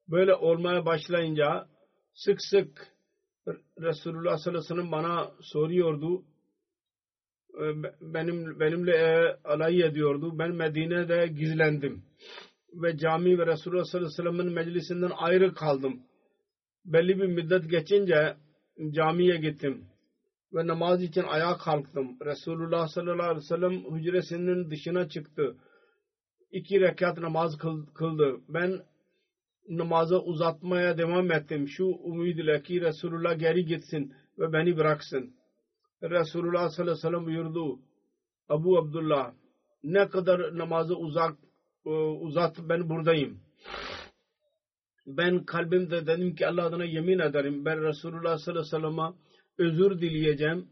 Böyle 0.08 0.36
olmaya 0.36 0.86
başlayınca 0.86 1.68
sık 2.14 2.42
sık 2.42 3.00
Resulullah 3.82 4.38
sallallahu 4.38 4.62
aleyhi 4.62 4.74
ve 4.74 4.76
sellem 4.76 4.92
bana 4.92 5.32
soruyordu. 5.42 6.24
Benim, 8.02 8.60
benimle 8.60 8.92
e, 8.92 9.38
alay 9.44 9.82
ediyordu. 9.82 10.40
Ben 10.40 10.52
Medine'de 10.52 11.28
gizlendim. 11.28 12.04
Ve 12.74 12.98
cami 12.98 13.40
ve 13.40 13.48
Resulullah 13.48 13.84
sallallahu 13.84 14.08
aleyhi 14.08 14.28
ve 14.28 14.32
sellem'in 14.32 14.54
meclisinden 14.54 15.12
ayrı 15.18 15.54
kaldım. 15.54 16.00
Belli 16.86 17.22
bir 17.22 17.28
müddet 17.28 17.70
geçince 17.70 18.36
camiye 18.92 19.38
gittim. 19.38 19.86
Ve 20.54 20.68
namaz 20.68 21.04
için 21.04 21.24
ayağa 21.24 21.58
kalktım. 21.58 22.18
Resulullah 22.26 22.88
sallallahu 22.88 23.24
aleyhi 23.24 23.38
ve 23.38 23.42
sellem 23.42 23.96
hücresinin 23.96 24.72
dışına 24.72 25.10
çıktı 25.10 25.56
iki 26.52 26.82
rekat 26.82 27.18
namaz 27.18 27.58
kıldı. 27.94 28.40
Ben 28.50 28.80
namazı 29.70 30.20
uzatmaya 30.20 30.98
devam 30.98 31.32
ettim. 31.32 31.68
Şu 31.68 31.86
umid 31.86 32.64
ki 32.64 32.82
Resulullah 32.82 33.40
geri 33.40 33.66
gitsin 33.66 34.14
ve 34.40 34.54
beni 34.54 34.78
bıraksın. 34.78 35.34
Resulullah 36.04 36.70
sallallahu 36.70 36.82
aleyhi 36.82 36.98
ve 36.98 37.02
sellem 37.02 37.26
buyurdu. 37.26 37.80
Abu 38.50 38.78
Abdullah 38.78 39.34
ne 39.84 40.10
kadar 40.10 40.58
namazı 40.58 40.96
uzak 40.96 41.38
e, 41.86 41.90
uzat 41.90 42.58
ben 42.60 42.90
buradayım. 42.90 43.40
Ben 45.08 45.46
kalbimde 45.46 46.08
dedim 46.08 46.36
ki 46.36 46.48
Allah 46.48 46.66
adına 46.66 46.86
yemin 46.86 47.20
ederim 47.20 47.66
ben 47.66 47.84
Resulullah 47.84 48.38
sallallahu 48.38 48.78
aleyhi 48.78 48.88
ve 48.88 48.92
sellem'e 48.92 49.14
özür 49.58 50.02
dileyeceğim 50.02 50.68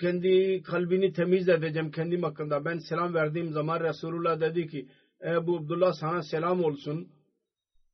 kendi 0.00 0.62
kalbini 0.62 1.12
temiz 1.12 1.48
edeceğim 1.48 1.90
kendim 1.90 2.22
hakkında. 2.22 2.64
Ben 2.64 2.78
selam 2.78 3.14
verdiğim 3.14 3.52
zaman 3.52 3.80
Resulullah 3.80 4.40
dedi 4.40 4.66
ki 4.66 4.88
Ebu 5.24 5.56
Abdullah 5.56 5.92
sana 5.92 6.22
selam 6.22 6.64
olsun. 6.64 7.08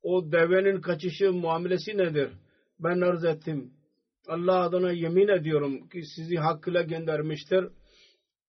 O 0.03 0.31
devenin 0.31 0.81
kaçışı 0.81 1.33
muamelesi 1.33 1.97
nedir? 1.97 2.29
Ben 2.79 3.01
arz 3.01 3.25
ettim. 3.25 3.73
Allah 4.27 4.61
adına 4.61 4.91
yemin 4.91 5.27
ediyorum 5.27 5.89
ki 5.89 6.01
sizi 6.15 6.35
hakkıyla 6.35 6.81
göndermiştir. 6.81 7.67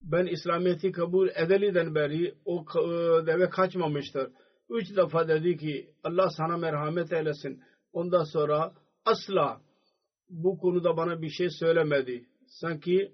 Ben 0.02 0.26
İslamiyet'i 0.26 0.92
kabul 0.92 1.28
edeliden 1.28 1.94
beri 1.94 2.34
o 2.44 2.64
e, 2.74 3.26
deve 3.26 3.48
kaçmamıştır. 3.50 4.30
Üç 4.70 4.96
defa 4.96 5.28
dedi 5.28 5.56
ki 5.56 5.90
Allah 6.04 6.30
sana 6.30 6.56
merhamet 6.56 7.12
eylesin. 7.12 7.62
Ondan 7.92 8.24
sonra 8.24 8.72
asla 9.04 9.60
bu 10.30 10.58
konuda 10.58 10.96
bana 10.96 11.22
bir 11.22 11.30
şey 11.30 11.50
söylemedi. 11.50 12.26
Sanki 12.46 13.12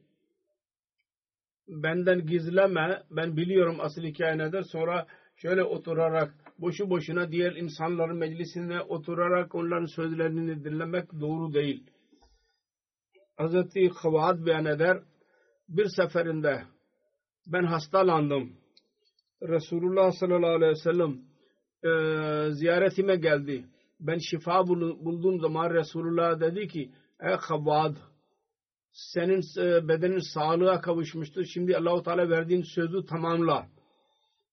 benden 1.68 2.26
gizleme 2.26 3.02
ben 3.10 3.36
biliyorum 3.36 3.76
asıl 3.80 4.02
hikaye 4.02 4.38
nedir 4.38 4.62
sonra 4.62 5.06
şöyle 5.42 5.64
oturarak 5.64 6.34
boşu 6.58 6.90
boşuna 6.90 7.32
diğer 7.32 7.52
insanların 7.52 8.16
meclisine 8.16 8.80
oturarak 8.80 9.54
onların 9.54 9.86
sözlerini 9.86 10.64
dinlemek 10.64 11.12
doğru 11.20 11.54
değil. 11.54 11.90
Hazreti 13.36 13.88
Havad 13.88 14.46
beyan 14.46 14.64
eder 14.64 15.02
bir 15.68 15.86
seferinde 15.96 16.62
ben 17.46 17.64
hastalandım. 17.64 18.52
Resulullah 19.42 20.12
sallallahu 20.12 20.56
aleyhi 20.56 20.72
ve 20.72 20.90
sellem 20.90 21.18
e, 21.84 21.90
ziyaretime 22.52 23.16
geldi. 23.16 23.64
Ben 24.00 24.18
şifa 24.18 24.66
bulduğum 24.68 25.40
zaman 25.40 25.70
Resulullah 25.70 26.40
dedi 26.40 26.68
ki 26.68 26.90
ey 27.20 27.34
Havad 27.34 27.96
senin 28.92 29.40
e, 29.58 29.88
bedenin 29.88 30.34
sağlığa 30.34 30.80
kavuşmuştur. 30.80 31.44
Şimdi 31.44 31.76
Allahu 31.76 32.02
Teala 32.02 32.30
verdiğin 32.30 32.62
sözü 32.62 33.04
tamamla. 33.06 33.66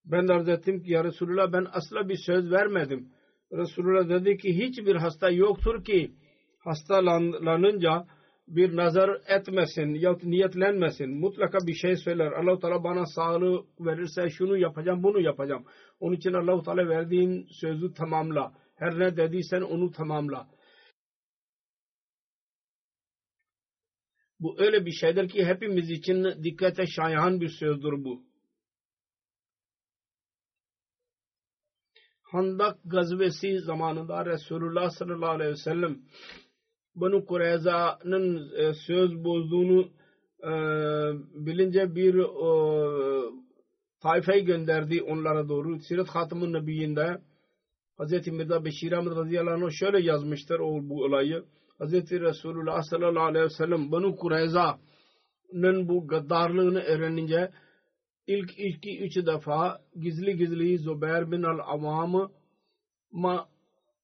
Ben 0.06 0.28
de 0.28 0.34
arz 0.34 0.50
ettim 0.50 0.84
ki 0.84 0.92
ya 0.92 1.04
Resulullah 1.04 1.54
ben 1.54 1.68
asla 1.72 2.10
bir 2.10 2.18
söz 2.26 2.52
vermedim. 2.52 3.10
Resulullah 3.52 4.10
dedi 4.10 4.38
ki 4.38 4.58
hiçbir 4.58 4.96
hasta 4.96 5.30
yoktur 5.30 5.84
ki 5.84 6.12
hastalanınca 6.60 8.06
bir 8.48 8.76
nazar 8.76 9.22
etmesin 9.28 9.94
ya 9.94 10.18
niyetlenmesin. 10.24 11.10
Mutlaka 11.20 11.58
bir 11.68 11.74
şey 11.74 11.96
söyler. 11.96 12.32
Allah-u 12.32 12.60
Teala 12.60 12.84
bana 12.84 13.06
sağlığı 13.06 13.66
verirse 13.80 14.30
şunu 14.30 14.58
yapacağım 14.58 15.04
bunu 15.04 15.22
yapacağım. 15.22 15.66
Onun 16.00 16.16
için 16.16 16.34
Allah-u 16.34 16.64
Teala 16.64 16.90
verdiğin 16.90 17.48
sözü 17.62 17.94
tamamla. 17.94 18.54
Her 18.76 19.00
ne 19.00 19.18
dediysen 19.18 19.62
onu 19.62 19.92
tamamla. 19.92 20.48
Bu 24.40 24.62
öyle 24.62 24.86
bir 24.86 24.92
şeydir 24.92 25.30
ki 25.30 25.46
hepimiz 25.46 25.92
için 25.92 26.44
dikkate 26.44 26.86
şayan 26.88 27.42
bir 27.42 27.50
sözdür 27.50 28.04
bu. 28.04 28.29
Handak 32.32 32.78
gazvesi 32.86 33.60
zamanında 33.60 34.26
Resulullah 34.26 34.90
sallallahu 34.90 35.30
aleyhi 35.30 35.52
ve 35.52 35.56
sellem 35.56 35.98
Banu 36.96 37.26
Kureyza'nın 37.26 38.52
e, 38.58 38.74
söz 38.74 39.24
bozduğunu 39.24 39.90
e, 40.44 40.52
bilince 41.46 41.96
bir 41.96 42.16
e, 42.16 42.52
tayfayı 44.02 44.46
gönderdi 44.46 45.02
onlara 45.02 45.50
doğru. 45.50 45.80
Sirat 45.80 46.08
Hatam'ın 46.08 46.54
Nebiyyinde 46.54 47.22
Hz. 48.00 48.28
Mirza 48.28 48.66
Beşir 48.66 48.92
Ahmet 48.92 49.16
radıyallahu 49.16 49.66
anh 49.66 49.72
şöyle 49.72 50.02
yazmıştır 50.02 50.60
o, 50.60 50.90
bu 50.90 51.04
olayı. 51.04 51.44
Hz. 51.80 51.94
Resulullah 52.12 52.82
sallallahu 52.82 53.24
aleyhi 53.24 53.46
ve 53.46 53.50
sellem 53.50 53.92
Banu 53.92 54.16
Kureyza'nın 54.16 55.90
bu 55.90 56.08
gaddarlığını 56.08 56.80
öğrenince 56.80 57.52
ilk 58.30 58.60
iki 58.60 59.00
üç 59.00 59.16
defa 59.16 59.82
gizli 60.02 60.38
gizli 60.38 60.78
Zübeyir 60.78 61.32
bin 61.32 61.44
al-Avam'ı 61.44 62.30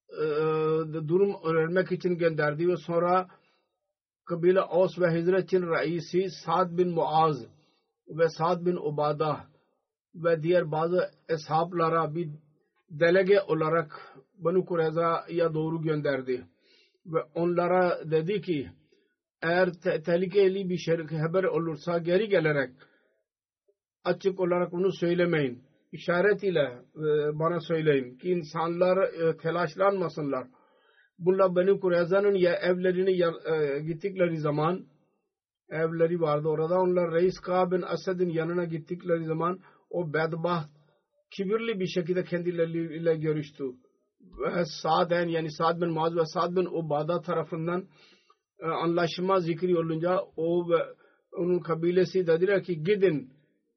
e, 0.09 0.25
durum 1.07 1.35
öğrenmek 1.43 1.91
için 1.91 2.17
gönderdi 2.17 2.67
ve 2.67 2.77
sonra 2.77 3.27
kabile 4.25 4.61
Aus 4.61 4.99
ve 4.99 5.11
Hizret'in 5.11 5.61
reisi 5.61 6.29
Sa'd 6.29 6.77
bin 6.77 6.89
Muaz 6.89 7.45
ve 8.07 8.29
Sa'd 8.29 8.65
bin 8.65 8.75
Ubada 8.75 9.45
ve 10.15 10.43
diğer 10.43 10.71
bazı 10.71 11.11
eshablara 11.29 12.15
bir 12.15 12.29
delege 12.89 13.41
olarak 13.41 14.15
Banu 14.38 14.65
Kureyza'ya 14.65 15.53
doğru 15.53 15.81
gönderdi. 15.81 16.45
Ve 17.05 17.19
onlara 17.35 18.11
dedi 18.11 18.41
ki 18.41 18.69
eğer 19.41 19.73
te 19.73 20.01
tehlikeli 20.03 20.69
bir 20.69 20.77
şey 20.77 20.97
haber 20.97 21.43
olursa 21.43 21.97
geri 21.97 22.29
gelerek 22.29 22.69
açık 24.06 24.39
olarak 24.39 24.74
onu 24.74 24.91
söylemeyin. 24.91 25.63
İşaret 25.91 26.44
ile 26.44 26.82
e, 26.96 27.39
bana 27.39 27.60
söyleyin 27.60 28.18
ki 28.18 28.30
insanlar 28.30 28.98
e, 28.98 29.38
telaşlanmasınlar. 29.38 30.48
Bunlar 31.20 31.56
Beni 31.56 31.80
Kureyza'nın 31.80 32.34
ya 32.34 32.54
evlerini 32.54 33.12
e, 33.12 33.80
gittikleri 33.80 34.38
zaman 34.38 34.86
evleri 35.70 36.22
vardı 36.22 36.48
orada. 36.48 36.82
Onlar 36.82 37.12
Reis 37.12 37.39
Ka 37.39 37.72
bin 37.72 37.82
Asad'ın 37.82 38.30
yanına 38.30 38.65
gittikleri 38.65 39.26
zaman 39.26 39.60
o 39.89 40.13
bedbaht 40.13 40.70
kibirli 41.32 41.80
bir 41.80 41.88
şekilde 41.88 42.24
kendileriyle 42.24 43.15
görüştü 43.15 43.63
ve 44.22 44.65
Sa'den 44.65 45.28
yani 45.28 45.52
Sa'd 45.52 45.82
bin 45.82 45.89
Muaz 45.89 46.15
ve 46.15 46.26
Sa'd 46.26 46.56
bin 46.56 46.65
Ubada 46.65 47.22
tarafından 47.22 47.88
anlaşma 48.62 49.39
zikri 49.39 49.78
olunca 49.78 50.20
o 50.38 50.70
ve 50.70 50.78
onun 51.38 51.60
kabilesi 51.60 52.28
dediler 52.28 52.63
ki 52.63 52.84
gidin 52.84 53.35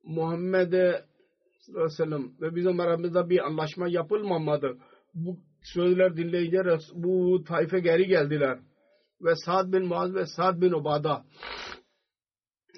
Muhammed 0.09 0.73
sallallahu 0.73 1.85
aleyhi 1.85 1.85
ve 1.85 1.91
sellem 1.91 2.33
ve 2.41 2.55
bizim 2.57 2.81
aramızda 2.81 3.31
bir 3.31 3.47
anlaşma 3.47 3.89
yapılmamadı. 3.89 4.79
Bu 5.15 5.37
sözler 5.63 6.17
dinleyince 6.17 6.79
bu 6.95 7.45
taife 7.45 7.81
geri 7.81 8.07
geldiler. 8.07 8.59
Ve 9.23 9.35
Sa'd 9.35 9.73
bin 9.73 9.87
Muaz 9.87 10.15
ve 10.15 10.27
Sa'd 10.27 10.61
bin 10.61 10.73
Ubada 10.73 11.25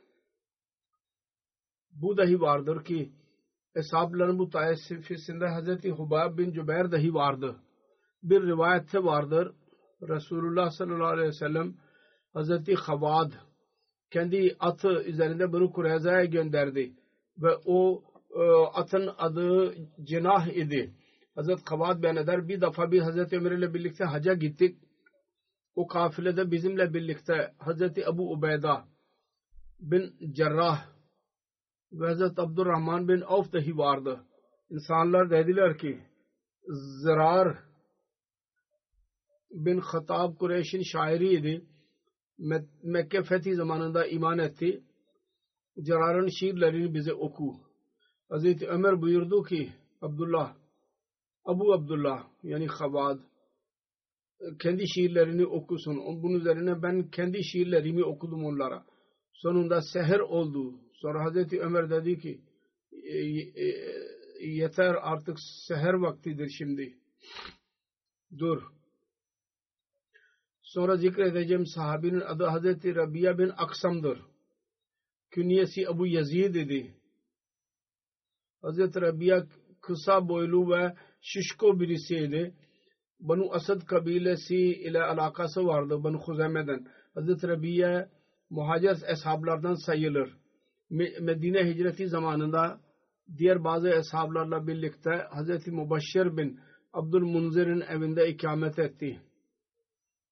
Bu 1.92 2.16
dahi 2.16 2.40
vardır 2.40 2.85
ki 2.85 3.12
Eshabların 3.75 4.38
bu 4.38 4.51
taifesinde 4.51 5.46
Hz. 5.46 5.98
Hubab 5.98 6.38
bin 6.38 6.53
Cübeyr 6.53 6.92
dahi 6.92 7.14
vardı. 7.14 7.57
Bir 8.22 8.42
rivayette 8.42 9.04
vardır. 9.04 9.52
Resulullah 10.08 10.70
sallallahu 10.70 11.06
aleyhi 11.06 11.28
ve 11.28 11.32
sellem 11.32 11.74
Hz. 12.35 12.76
Havad 12.78 13.32
kendi 14.11 14.56
atı 14.61 15.02
üzerinde 15.02 15.52
bunu 15.52 15.72
Kureyza'ya 15.72 16.24
gönderdi. 16.24 16.92
Ve 17.38 17.56
o 17.64 18.02
e, 18.35 18.42
atın 18.74 19.11
adı 19.18 19.74
Cenah 20.02 20.46
idi. 20.46 20.94
Hazret 21.35 21.64
Kavat 21.64 22.02
beyan 22.02 22.16
eder. 22.16 22.48
Bir 22.48 22.61
defa 22.61 22.92
biz 22.92 23.02
Hazreti 23.02 23.37
Ömer 23.37 23.50
ile 23.50 23.74
birlikte 23.74 24.04
haca 24.04 24.35
gittik. 24.35 24.78
O 25.74 25.87
kafilede 25.87 26.50
bizimle 26.50 26.94
birlikte 26.94 27.52
Hazreti 27.58 28.00
Ebu 28.00 28.32
Ubeyda 28.32 28.85
bin 29.80 30.32
Cerrah 30.32 30.87
ve 31.92 32.06
Hazreti 32.06 32.40
Abdurrahman 32.40 33.08
bin 33.08 33.20
Avf 33.20 33.52
dahi 33.52 33.78
vardı. 33.78 34.20
İnsanlar 34.70 35.30
dediler 35.30 35.78
ki 35.78 36.02
Zirar 37.02 37.58
bin 39.52 39.80
Khattab 39.80 40.36
Kureyş'in 40.38 40.82
şairiydi. 40.82 41.64
Mekke 42.82 43.22
fethi 43.22 43.54
zamanında 43.54 44.06
iman 44.06 44.38
etti. 44.38 44.82
Cerar'ın 45.82 46.28
şiirlerini 46.28 46.94
bize 46.94 47.12
oku. 47.12 47.56
Hazreti 48.28 48.68
Ömer 48.68 49.02
buyurdu 49.02 49.42
ki 49.42 49.72
Abdullah 50.00 50.54
Abu 51.44 51.72
Abdullah 51.72 52.26
yani 52.42 52.66
Habad 52.66 53.18
kendi 54.62 54.88
şiirlerini 54.88 55.46
okusun. 55.46 55.96
Bunun 56.22 56.40
üzerine 56.40 56.82
ben 56.82 57.10
kendi 57.10 57.44
şiirlerimi 57.44 58.04
okudum 58.04 58.44
onlara. 58.44 58.84
Sonunda 59.32 59.82
seher 59.82 60.20
oldu. 60.20 60.74
Sonra 60.92 61.24
Hazreti 61.24 61.60
Ömer 61.60 61.90
dedi 61.90 62.18
ki 62.18 62.40
e, 62.92 63.18
e, 63.64 63.74
yeter 64.40 64.94
artık 65.02 65.36
seher 65.68 65.94
vaktidir 65.94 66.48
şimdi. 66.58 66.94
Dur. 68.38 68.62
Sonra 70.74 70.96
zikredeceğim 70.96 71.66
sahabinin 71.66 72.20
adı 72.20 72.44
Hazreti 72.44 72.94
Rabia 72.94 73.38
bin 73.38 73.50
Aksam'dır. 73.56 74.18
Künyesi 75.30 75.88
Abu 75.88 76.06
Yazid 76.06 76.54
idi. 76.54 76.94
Hazreti 78.62 79.00
Rabia 79.00 79.44
kısa 79.80 80.28
boylu 80.28 80.70
ve 80.70 80.94
şişko 81.20 81.80
birisiydi. 81.80 82.54
Banu 83.20 83.52
Asad 83.52 83.87
kabilesi 83.87 84.56
ile 84.56 85.02
alakası 85.02 85.66
vardı 85.66 86.04
Banu 86.04 86.18
Huzeme'den. 86.18 86.87
Hazreti 87.14 87.48
Rabia 87.48 88.08
muhacir 88.50 89.02
eshablardan 89.08 89.74
sayılır. 89.74 90.37
Medine 91.20 91.70
hicreti 91.70 92.08
zamanında 92.08 92.80
diğer 93.38 93.64
bazı 93.64 93.88
eshablarla 93.88 94.66
birlikte 94.66 95.11
Hazreti 95.30 95.70
Mubaşşir 95.70 96.37
bin 96.37 96.61
Abdülmunzir'in 96.92 97.80
evinde 97.80 98.28
ikamet 98.28 98.78
etti. 98.78 99.20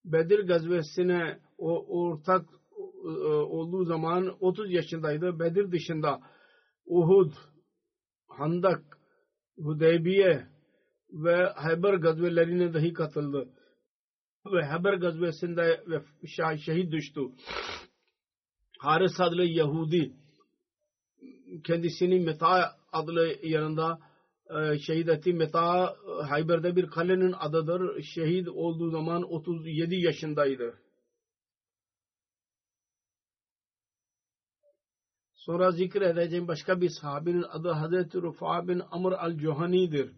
Bedir 0.05 0.39
gazvesine 0.39 1.39
o 1.57 1.99
ortak 1.99 2.45
e, 3.03 3.07
olduğu 3.27 3.85
zaman 3.85 4.37
30 4.39 4.71
yaşındaydı. 4.71 5.39
Bedir 5.39 5.71
dışında 5.71 6.21
Uhud, 6.85 7.33
Handak, 8.27 8.97
Hudeybiye 9.57 10.47
ve 11.11 11.45
Hayber 11.45 11.93
gazvelerine 11.93 12.73
dahi 12.73 12.93
katıldı. 12.93 13.49
Ve 14.45 14.65
Hayber 14.65 14.93
gazvesinde 14.93 15.83
şehit 16.65 16.91
düştü. 16.91 17.21
Haris 18.79 19.19
adlı 19.19 19.43
Yahudi 19.45 20.13
kendisini 21.63 22.19
Meta 22.19 22.75
adlı 22.91 23.35
yanında 23.43 23.99
şehit 24.79 25.09
etti. 25.09 25.33
Meta 25.33 25.95
Hayber'de 26.29 26.75
bir 26.75 26.87
kalenin 26.87 27.31
adıdır. 27.39 28.01
Şehit 28.01 28.47
olduğu 28.49 28.89
zaman 28.89 29.23
37 29.23 29.95
yaşındaydı. 29.95 30.75
Sonra 35.33 35.71
zikredeceğim 35.71 36.47
başka 36.47 36.81
bir 36.81 36.89
sahabinin 36.89 37.45
adı 37.49 37.69
Hazreti 37.69 38.21
Rufa 38.21 38.67
bin 38.67 38.81
Amr 38.91 39.11
al-Cuhani'dir. 39.11 40.11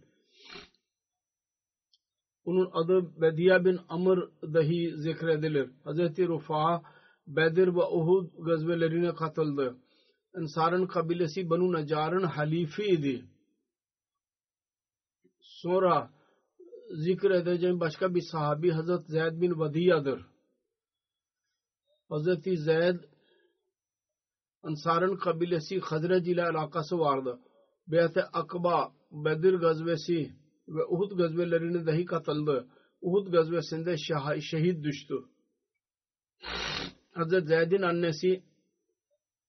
Onun 2.45 2.69
adı 2.73 3.21
Bediye 3.21 3.65
bin 3.65 3.79
Amr 3.89 4.19
dahi 4.53 4.97
zikredilir. 4.97 5.69
Hazreti 5.83 6.27
Rufa 6.27 6.83
Bedir 7.27 7.67
ve 7.67 7.83
Uhud 7.83 8.45
gazvelerine 8.45 9.15
katıldı. 9.15 9.77
Ensar'ın 10.35 10.87
kabilesi 10.87 11.49
Banu 11.49 11.73
Necar'ın 11.73 12.23
halifiydi. 12.23 13.25
Sonra 15.63 16.09
zikredeceğim 16.91 17.79
başka 17.79 18.15
bir 18.15 18.21
sahabi 18.21 18.71
Hazret 18.71 19.05
Zeyd 19.07 19.41
bin 19.41 19.59
Vadiya'dır. 19.59 20.25
Hazreti 22.09 22.57
Zeyd 22.57 22.99
Ansar'ın 24.63 25.15
kabilesi 25.15 25.79
Hazrec 25.79 26.31
ile 26.31 26.43
alakası 26.43 26.99
vardı. 26.99 27.39
Beyat-ı 27.87 28.23
Akba, 28.33 28.93
Bedir 29.11 29.53
gazvesi 29.53 30.31
ve 30.67 30.85
Uhud 30.85 31.17
gazvelerine 31.17 31.85
dahi 31.85 32.05
katıldı. 32.05 32.67
Uhud 33.01 33.31
gazvesinde 33.31 33.97
şehit 34.41 34.83
düştü. 34.83 35.15
Hazret 37.11 37.47
Zeyd'in 37.47 37.81
annesi 37.81 38.43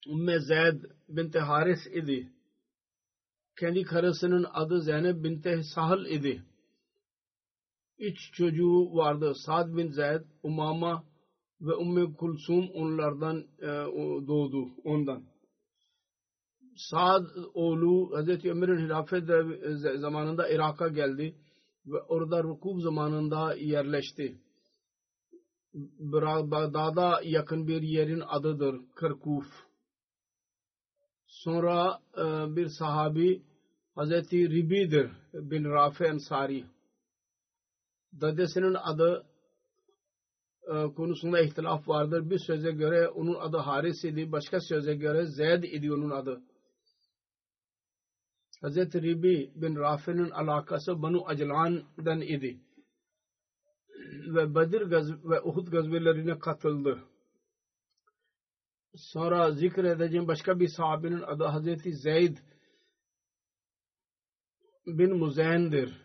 Umme 0.09 0.39
Zeyd 0.41 0.83
binti 1.09 1.39
Haris 1.39 1.87
idi. 1.87 2.34
Kendi 3.61 3.83
karısının 3.83 4.47
adı 4.53 4.81
Zeynep 4.81 5.25
binti 5.25 5.65
Sahal 5.75 6.07
idi. 6.07 6.43
Üç 7.99 8.33
çocuğu 8.33 8.95
vardı. 8.95 9.33
Sad 9.47 9.77
bin 9.77 9.89
Zeyd, 9.89 10.21
Umama 10.43 11.05
ve 11.61 11.75
Umme 11.75 12.15
Kulsum 12.15 12.71
onlardan 12.71 13.39
e, 13.59 13.67
doğdu 14.27 14.69
ondan. 14.85 15.25
Sad 16.77 17.27
oğlu 17.55 18.17
Hazreti 18.17 18.51
Ömer'in 18.51 18.85
hilafet 18.85 19.25
zamanında 20.01 20.49
Irak'a 20.49 20.89
geldi 20.89 21.37
ve 21.87 22.01
orada 22.09 22.43
rukub 22.43 22.81
zamanında 22.81 23.55
yerleşti. 23.55 24.39
Bağdat'a 26.51 27.21
yakın 27.25 27.69
bir 27.69 27.83
yerin 27.83 28.23
adıdır 28.27 28.81
Kırkuf. 28.95 29.47
Sonra 31.45 32.01
e, 32.17 32.57
bir 32.57 32.69
sahabi 32.69 33.43
Hazreti 33.95 34.51
Ribi'dir 34.51 35.11
bin 35.33 35.65
Rafi 35.65 36.05
Ensari. 36.05 36.65
Dedesinin 38.13 38.75
adı 38.75 39.27
e, 40.63 40.95
konusunda 40.95 41.41
ihtilaf 41.41 41.89
vardır. 41.89 42.31
Bir 42.31 42.39
söze 42.39 42.71
göre 42.71 43.09
onun 43.09 43.35
adı 43.35 43.57
Haris 43.57 44.05
idi. 44.05 44.33
Başka 44.33 44.61
söze 44.61 44.95
göre 44.95 45.27
Zeyd 45.27 45.63
idi 45.63 45.93
onun 45.93 46.11
adı. 46.11 46.43
Hazreti 48.61 49.03
Ribi 49.03 49.53
bin 49.55 49.77
Rafi'nin 49.77 50.31
alakası 50.31 51.03
Banu 51.03 51.27
Aclan'dan 51.27 52.21
idi. 52.21 52.61
Ve 54.35 54.55
Bedir 54.55 54.81
gaz 54.81 55.11
ve 55.25 55.41
Uhud 55.41 55.67
gazvelerine 55.67 56.39
katıldı. 56.39 56.99
Sonra 58.97 59.51
zikredeceğim 59.51 60.29
başka 60.29 60.61
bir 60.61 60.69
sahabinin 60.69 61.23
adı 61.23 61.45
Hazreti 61.45 61.93
Zeyd 61.93 62.37
bin 64.87 65.17
Muzayn'dir. 65.17 66.05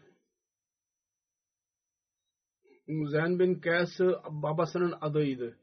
Muzayn 2.88 3.40
bin 3.40 3.56
Kays 3.56 4.00
babasının 4.30 4.94
adıydı. 5.02 5.58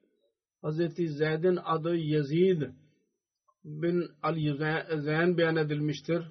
Hazreti 0.62 1.08
Zeyd'in 1.08 1.58
adı 1.64 1.96
Yazid 1.96 2.62
bin 3.64 4.08
al-Zayn 4.22 5.38
beyan 5.38 5.56
edilmiştir. 5.56 6.24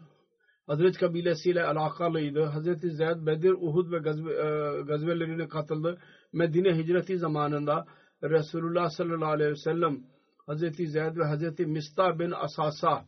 Hazret 0.68 0.98
kabilesiyle 0.98 1.64
alakalıydı. 1.64 2.44
Hazreti 2.44 2.92
Zeyd 2.92 3.26
Bedir, 3.26 3.52
Uhud 3.52 3.92
ve 3.92 3.98
e, 3.98 4.82
gazvelerine 4.82 5.48
katıldı. 5.48 6.00
Medine 6.34 6.78
hicreti 6.78 7.18
zamanında 7.18 7.86
Resulullah 8.24 8.90
sallallahu 8.90 9.32
aleyhi 9.32 9.52
ve 9.52 9.56
sellem 9.56 10.15
Hazreti 10.46 10.88
Zeyd 10.88 11.18
ve 11.18 11.24
Hazreti 11.24 11.66
Mista 11.66 12.20
bin 12.20 12.32
Asasa 12.32 13.06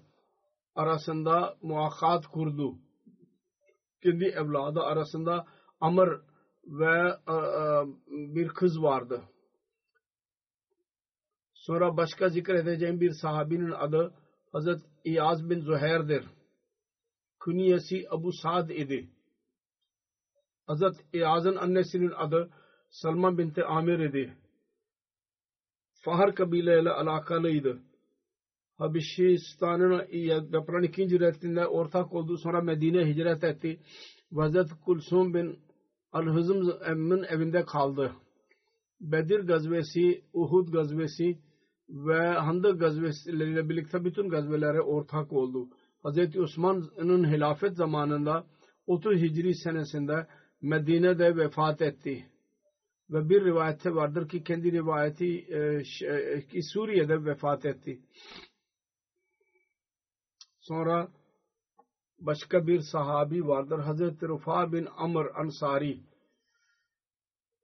arasında 0.76 1.58
muakkat 1.62 2.28
kurdu. 2.28 2.76
Kendi 4.04 4.26
evladı 4.26 4.82
arasında 4.82 5.48
Amr 5.80 6.22
ve 6.68 7.18
e, 7.28 7.34
e, 7.34 7.86
bir 8.36 8.48
kız 8.48 8.82
vardı. 8.82 9.22
Sonra 11.54 11.98
başka 11.98 12.30
zikredeceğim 12.30 13.02
bir 13.02 13.12
sahabinin 13.12 13.72
adı 13.72 14.14
Hazret 14.52 14.82
İyaz 15.04 15.50
bin 15.50 15.60
Züheyr'dir. 15.60 16.26
Künyesi 17.40 18.08
Abu 18.10 18.32
Sa'd 18.32 18.70
idi. 18.70 19.10
Hazret 20.68 20.96
İyaz'ın 21.14 21.56
annesinin 21.56 22.12
adı 22.12 22.50
Salman 22.90 23.38
binti 23.38 23.64
Amir 23.64 24.00
idi. 24.00 24.38
Fahar 26.08 26.36
kabileyle 26.36 26.90
alakalıydı. 26.90 27.80
Habeşistan'ın 28.78 30.04
yapan 30.54 30.84
ikinci 30.84 31.20
reddinde 31.20 31.68
ortak 31.68 32.14
oldu. 32.14 32.38
Sonra 32.38 32.62
Medine 32.62 33.06
hicret 33.08 33.44
etti. 33.44 33.80
Hazret 34.36 34.68
Kulsum 34.86 35.34
bin 35.34 35.60
Al-Hızm'ın 36.12 37.24
evinde 37.24 37.66
kaldı. 37.66 38.12
Bedir 39.02 39.40
gazvesi, 39.40 40.22
Uhud 40.34 40.74
gazvesi 40.74 41.38
ve 41.90 42.28
Handak 42.28 42.80
gazveleriyle 42.80 43.70
birlikte 43.70 44.06
bütün 44.06 44.30
gazvelere 44.30 44.82
ortak 44.82 45.34
oldu. 45.34 45.68
Hz. 46.04 46.38
Osman'ın 46.38 47.32
hilafet 47.32 47.76
zamanında 47.76 48.46
30 48.86 49.22
Hicri 49.22 49.56
senesinde 49.56 50.28
Medine'de 50.62 51.36
vefat 51.36 51.82
etti. 51.82 52.26
Ve 53.10 53.30
bir 53.30 53.46
rivayette 53.46 53.96
vardır 53.96 54.30
ki 54.30 54.44
kendi 54.44 54.72
rivayeti 54.72 55.46
e, 55.50 55.84
e, 56.06 56.48
ki 56.48 56.64
Suriye'de 56.64 57.26
vefat 57.26 57.66
etti. 57.66 58.00
Sonra 60.60 61.08
başka 62.20 62.68
bir 62.68 62.80
sahabi 62.80 63.48
vardır. 63.48 63.80
Hazreti 63.80 64.28
Rufa 64.28 64.72
bin 64.72 64.88
Amr 64.98 65.26
Ansari. 65.36 66.00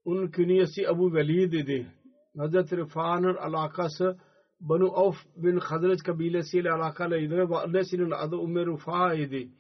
Onun 0.06 0.28
künyesi 0.28 0.90
Abu 0.90 1.14
Velid 1.14 1.54
idi. 1.54 1.88
Hazreti 2.38 2.78
Rufa'nın 2.78 3.36
alakası 3.36 4.20
Banu 4.60 4.92
Auf 4.94 5.16
bin 5.36 5.58
Hazret 5.58 6.04
kabilesiyle 6.04 6.72
alakalıydı 6.72 7.50
ve 7.50 7.58
annesinin 7.58 8.12
adı 8.12 8.36
Umme 8.36 8.66
Rufa 8.66 9.14
idi. 9.14 9.52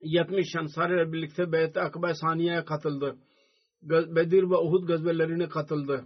70 0.00 0.56
Ansari 0.56 1.12
birlikte 1.12 1.52
Beyt-i 1.52 1.80
Akba 1.80 2.14
Saniye'ye 2.14 2.64
katıldı. 2.64 3.16
Bedir 3.82 4.42
ve 4.42 4.56
Uhud 4.56 4.86
gazvelerine 4.88 5.48
katıldı. 5.48 6.04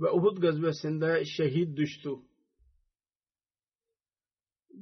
Ve 0.00 0.10
Uhud 0.10 0.38
gazvesinde 0.42 1.24
şehit 1.24 1.76
düştü. 1.76 2.10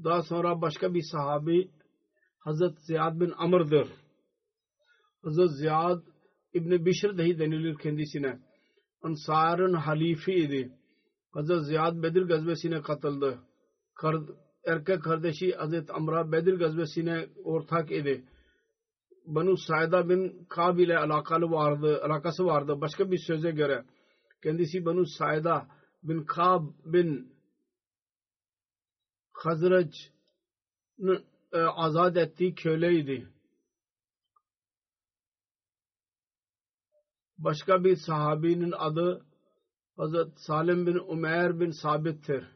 Daha 0.05 0.23
sonra 0.23 0.61
başka 0.61 0.95
bir 0.95 1.03
sahabi 1.13 1.71
Hazret 2.39 2.81
Ziyad 2.81 3.21
bin 3.21 3.33
Amr'dır. 3.37 3.89
Hazret 5.23 5.51
Ziyad 5.51 6.03
İbni 6.55 6.87
Bişr 6.87 7.19
dahi 7.19 7.39
denilir 7.39 7.79
kendisine. 7.79 8.41
Ansar'ın 9.03 9.75
halifi 9.75 10.33
idi. 10.33 10.73
Hazret 11.31 11.67
Ziyad 11.67 12.03
Bedir 12.03 12.23
gazvesine 12.23 12.83
katıldı. 12.83 13.39
Erkek 14.67 15.03
kardeşi 15.03 15.53
Hazret 15.53 15.91
Amra 15.91 16.33
Bedir 16.33 16.55
gazvesine 16.55 17.29
ortak 17.45 17.93
idi. 17.93 18.25
Banu 19.27 19.57
Saida 19.57 20.09
bin 20.09 20.45
Kab 20.49 20.79
ile 20.79 20.99
alakalı 20.99 21.51
vardı, 21.51 22.01
alakası 22.05 22.45
vardı. 22.45 22.81
Başka 22.81 23.11
bir 23.11 23.19
söze 23.19 23.51
göre 23.51 23.85
kendisi 24.43 24.85
Banu 24.85 25.07
Saida 25.07 25.69
bin 26.03 26.25
Kab 26.25 26.65
bin 26.85 27.33
Hazrac'ın 29.33 31.25
e, 31.53 31.59
azat 31.59 32.17
ettiği 32.17 32.55
köleydi. 32.55 33.29
Başka 37.39 37.85
bir 37.85 37.97
sahabinin 37.97 38.73
adı 38.73 39.27
Hazret 39.97 40.41
Salim 40.41 40.87
bin 40.87 40.99
Umer 40.99 41.61
bin 41.61 41.71
Sabit'tir. 41.71 42.47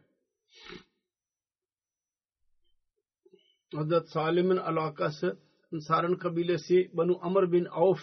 Hazret 3.75 4.09
Salim'in 4.09 4.57
alakası 4.57 5.46
Ansar'ın 5.73 6.15
kabilesi 6.15 6.91
Banu 6.93 7.19
Amr 7.23 7.53
bin 7.53 7.65
Auf 7.65 8.01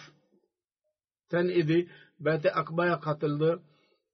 ten 1.30 1.48
idi. 1.48 1.88
Beyt-i 2.20 2.50
Akba'ya 2.52 3.00
katıldı. 3.00 3.62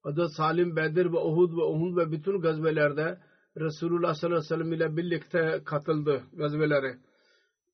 Hazret 0.02 0.30
Salim 0.30 0.76
Bedir 0.76 1.06
ve 1.12 1.18
Uhud 1.18 1.52
ve 1.56 1.62
Uhud 1.62 1.96
ve 1.96 2.12
bütün 2.12 2.40
gazvelerde 2.40 3.18
Resulullah 3.56 4.14
sallallahu 4.14 4.38
aleyhi 4.38 4.52
ve 4.52 4.56
sellem 4.56 4.72
ile 4.72 4.96
birlikte 4.96 5.62
katıldı 5.64 6.22
gazvelere. 6.32 6.98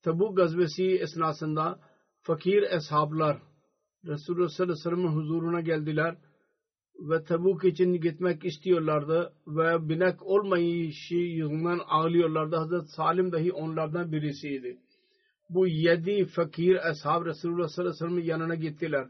Tabuk 0.03 0.37
gazvesi 0.37 0.83
esnasında 0.83 1.79
fakir 2.21 2.63
eshablar 2.63 3.37
Resulullah 4.05 4.49
sallallahu 4.49 4.73
aleyhi 4.73 4.87
ve 4.87 4.89
sellem'in 4.89 5.21
huzuruna 5.21 5.61
geldiler 5.61 6.17
ve 6.99 7.23
Tabuk 7.23 7.65
için 7.65 7.93
gitmek 7.93 8.45
istiyorlardı 8.45 9.33
ve 9.47 9.89
binek 9.89 10.23
olmayışı 10.23 11.15
yüzünden 11.15 11.79
ağlıyorlardı. 11.87 12.55
Hazret 12.55 12.89
Salim 12.89 13.31
dahi 13.31 13.51
onlardan 13.53 14.11
birisiydi 14.11 14.77
Bu 15.50 15.66
yedi 15.66 16.24
fakir 16.24 16.90
ashab 16.90 17.26
Resulullah 17.26 17.68
sallallahu 17.68 17.90
aleyhi 17.90 18.04
ve 18.04 18.08
sellem'in 18.08 18.24
yanına 18.24 18.54
gittiler. 18.54 19.06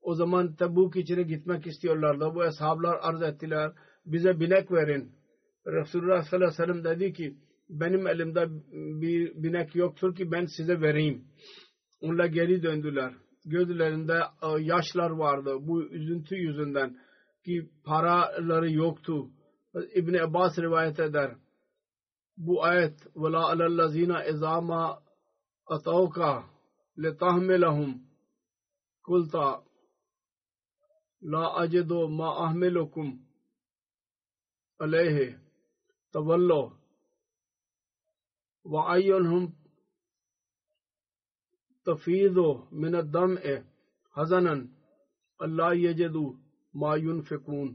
O 0.00 0.14
zaman 0.14 0.54
Tabuk 0.54 0.96
için 0.96 1.28
gitmek 1.28 1.66
istiyorlardı. 1.66 2.34
Bu 2.34 2.42
ashablar 2.42 2.98
arz 3.02 3.22
ettiler. 3.22 3.72
Bize 4.06 4.40
binek 4.40 4.72
verin. 4.72 5.12
Resulullah 5.66 6.22
sallallahu 6.22 6.62
aleyhi 6.62 6.62
ve 6.62 6.82
sellem 6.82 6.84
dedi 6.84 7.12
ki 7.12 7.36
benim 7.68 8.06
elimde 8.06 8.48
bir 9.00 9.42
binek 9.42 9.74
yoktur 9.74 10.14
ki 10.14 10.32
ben 10.32 10.46
size 10.56 10.80
vereyim. 10.80 11.24
Onlar 12.00 12.26
geri 12.26 12.62
döndüler. 12.62 13.12
Gözlerinde 13.44 14.20
e, 14.42 14.62
yaşlar 14.62 15.10
vardı 15.10 15.56
bu 15.60 15.82
üzüntü 15.82 16.36
yüzünden 16.36 16.96
ki 17.44 17.70
paraları 17.84 18.72
yoktu. 18.72 19.30
İbni 19.94 20.22
Abbas 20.22 20.58
rivayet 20.58 21.00
eder. 21.00 21.36
Bu 22.36 22.64
ayet 22.64 23.00
وَلَا 23.14 23.42
عَلَى 23.50 23.64
الَّذ۪ينَ 23.66 24.12
اِذَا 24.32 24.54
مَا 24.70 25.01
اتوکا 25.67 26.31
لتحملہم 26.97 27.91
کلتا 29.07 29.49
لا 31.23 31.43
اجد 31.61 31.91
ما 32.11 32.29
احملکم 32.45 33.11
علیہ 34.79 35.29
تولو 36.13 36.61
وعینہم 38.65 39.45
تفیض 41.87 42.37
من 42.81 42.95
اے 42.95 43.55
حزن 44.15 44.47
اللہ 45.39 45.73
یجدو 45.75 46.25
ما 46.73 46.95
ينفقون 46.97 47.73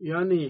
یعنی 0.00 0.42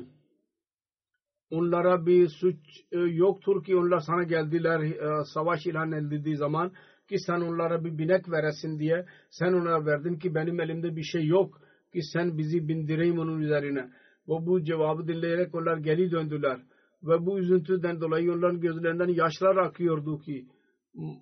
onlara 1.51 2.07
bir 2.07 2.29
suç 2.29 2.57
e, 2.93 2.99
yoktur 2.99 3.65
ki 3.65 3.77
onlar 3.77 4.01
sana 4.01 4.23
geldiler 4.23 4.81
e, 4.81 5.25
savaş 5.35 5.67
ilan 5.67 5.93
edildiği 5.93 6.37
zaman 6.37 6.73
ki 7.09 7.19
sen 7.27 7.41
onlara 7.41 7.85
bir 7.85 7.99
binek 7.99 8.31
veresin 8.31 8.79
diye 8.79 9.07
sen 9.31 9.53
onlara 9.53 9.87
verdin 9.87 10.19
ki 10.19 10.35
benim 10.35 10.61
elimde 10.61 10.97
bir 10.97 11.03
şey 11.03 11.27
yok 11.27 11.61
ki 11.93 12.01
sen 12.13 12.39
bizi 12.39 12.69
bindireyim 12.69 13.19
onun 13.19 13.41
üzerine. 13.41 13.91
Ve 14.29 14.47
bu 14.47 14.65
cevabı 14.65 15.09
dinleyerek 15.09 15.55
onlar 15.55 15.77
geri 15.77 16.11
döndüler 16.11 16.61
ve 17.03 17.27
bu 17.27 17.39
üzüntüden 17.39 18.01
dolayı 18.01 18.33
onların 18.33 18.61
gözlerinden 18.61 19.09
yaşlar 19.09 19.57
akıyordu 19.57 20.19
ki 20.19 20.47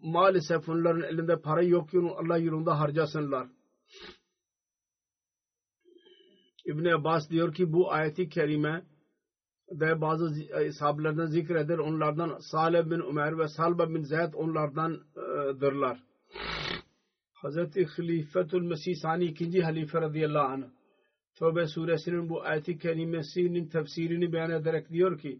maalesef 0.03 0.69
onların 0.69 1.03
elinde 1.03 1.41
para 1.41 1.63
yok 1.63 1.91
ki 1.91 1.99
Allah 2.17 2.39
yolunda 2.39 2.81
harcasınlar. 2.81 3.49
İbn 6.67 6.85
Abbas 6.85 7.31
diyor 7.31 7.55
ki 7.55 7.73
bu 7.73 7.93
ayeti 7.93 8.29
kerime 8.29 8.83
de 9.72 10.02
bazı 10.02 10.34
sahabelerden 10.80 11.26
zikreder. 11.26 11.78
Onlardan 11.78 12.38
Salih 12.52 12.84
bin 12.86 13.00
Ömer 13.00 13.38
ve 13.38 13.48
Salba 13.48 13.90
bin 13.90 14.04
Zeyd 14.04 14.34
onlardandırlar. 14.34 16.04
Hazreti 17.34 17.86
Halifetul 17.86 18.62
Mesih 18.62 18.96
Sani 18.96 19.26
ikinci 19.26 19.62
halife 19.62 20.02
radıyallahu 20.02 20.44
anh 20.44 20.64
Tövbe 21.36 21.68
suresinin 21.68 22.30
bu 22.30 22.44
ayeti 22.44 22.78
kerimesinin 22.78 23.66
tefsirini 23.66 24.34
beyan 24.34 24.50
ederek 24.50 24.90
diyor 24.90 25.18
ki 25.18 25.40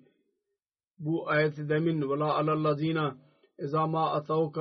bu 1.00 1.30
ayet 1.30 1.58
demin 1.58 2.02
وَلَا 2.02 2.30
عَلَى 2.38 2.52
الَّذ۪ينَ 2.60 3.00
اِذَا 3.66 3.84
مَا 3.96 4.06
اَتَوْكَ 4.18 4.58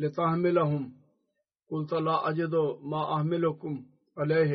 لِتَحْمِلَهُمْ 0.00 0.82
قُلْتَ 1.70 1.92
لَا 2.06 2.16
أَجِدُ 2.30 2.54
مَا 2.92 3.02
أَحْمِلُكُمْ 3.14 3.74
عَلَيْهِ 4.18 4.52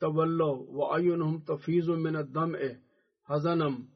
تَوَلَّوْا 0.00 0.56
وَاَيُّنْهُمْ 0.78 1.34
تَف۪يزٌ 1.48 1.88
مِنَ 2.06 2.16
الدَّمْءِ 2.16 2.83
Hazanım 3.25 3.87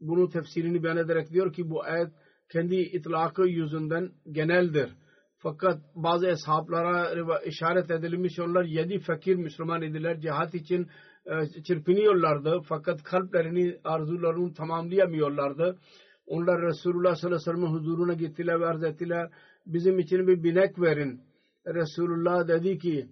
bunu 0.00 0.28
tefsirini 0.28 0.82
beyan 0.82 0.96
ederek 0.96 1.30
diyor 1.30 1.52
ki 1.52 1.70
bu 1.70 1.82
ayet 1.84 2.08
kendi 2.52 2.76
itlakı 2.76 3.42
yüzünden 3.42 4.10
geneldir. 4.32 4.90
Fakat 5.38 5.78
bazı 5.94 6.26
eshaplara 6.26 7.40
işaret 7.42 7.90
edilmiş 7.90 8.38
onlar 8.38 8.64
yedi 8.64 8.98
fakir 8.98 9.34
Müslüman 9.34 9.82
idiler. 9.82 10.20
Cihat 10.20 10.54
için 10.54 10.88
e, 11.26 11.62
çırpınıyorlardı. 11.62 12.60
Fakat 12.68 13.02
kalplerini 13.02 13.78
arzularını 13.84 14.54
tamamlayamıyorlardı. 14.54 15.78
Onlar 16.26 16.62
Resulullah 16.62 17.14
sallallahu 17.14 17.36
aleyhi 17.36 17.50
ve 17.50 17.52
sellem'in 17.52 17.78
huzuruna 17.78 18.14
gittiler 18.14 18.60
ve 18.60 18.66
arz 18.66 18.82
ettiler. 18.82 19.30
Bizim 19.66 19.98
için 19.98 20.26
bir 20.26 20.42
binek 20.42 20.80
verin. 20.80 21.20
Resulullah 21.66 22.48
dedi 22.48 22.78
ki 22.78 23.08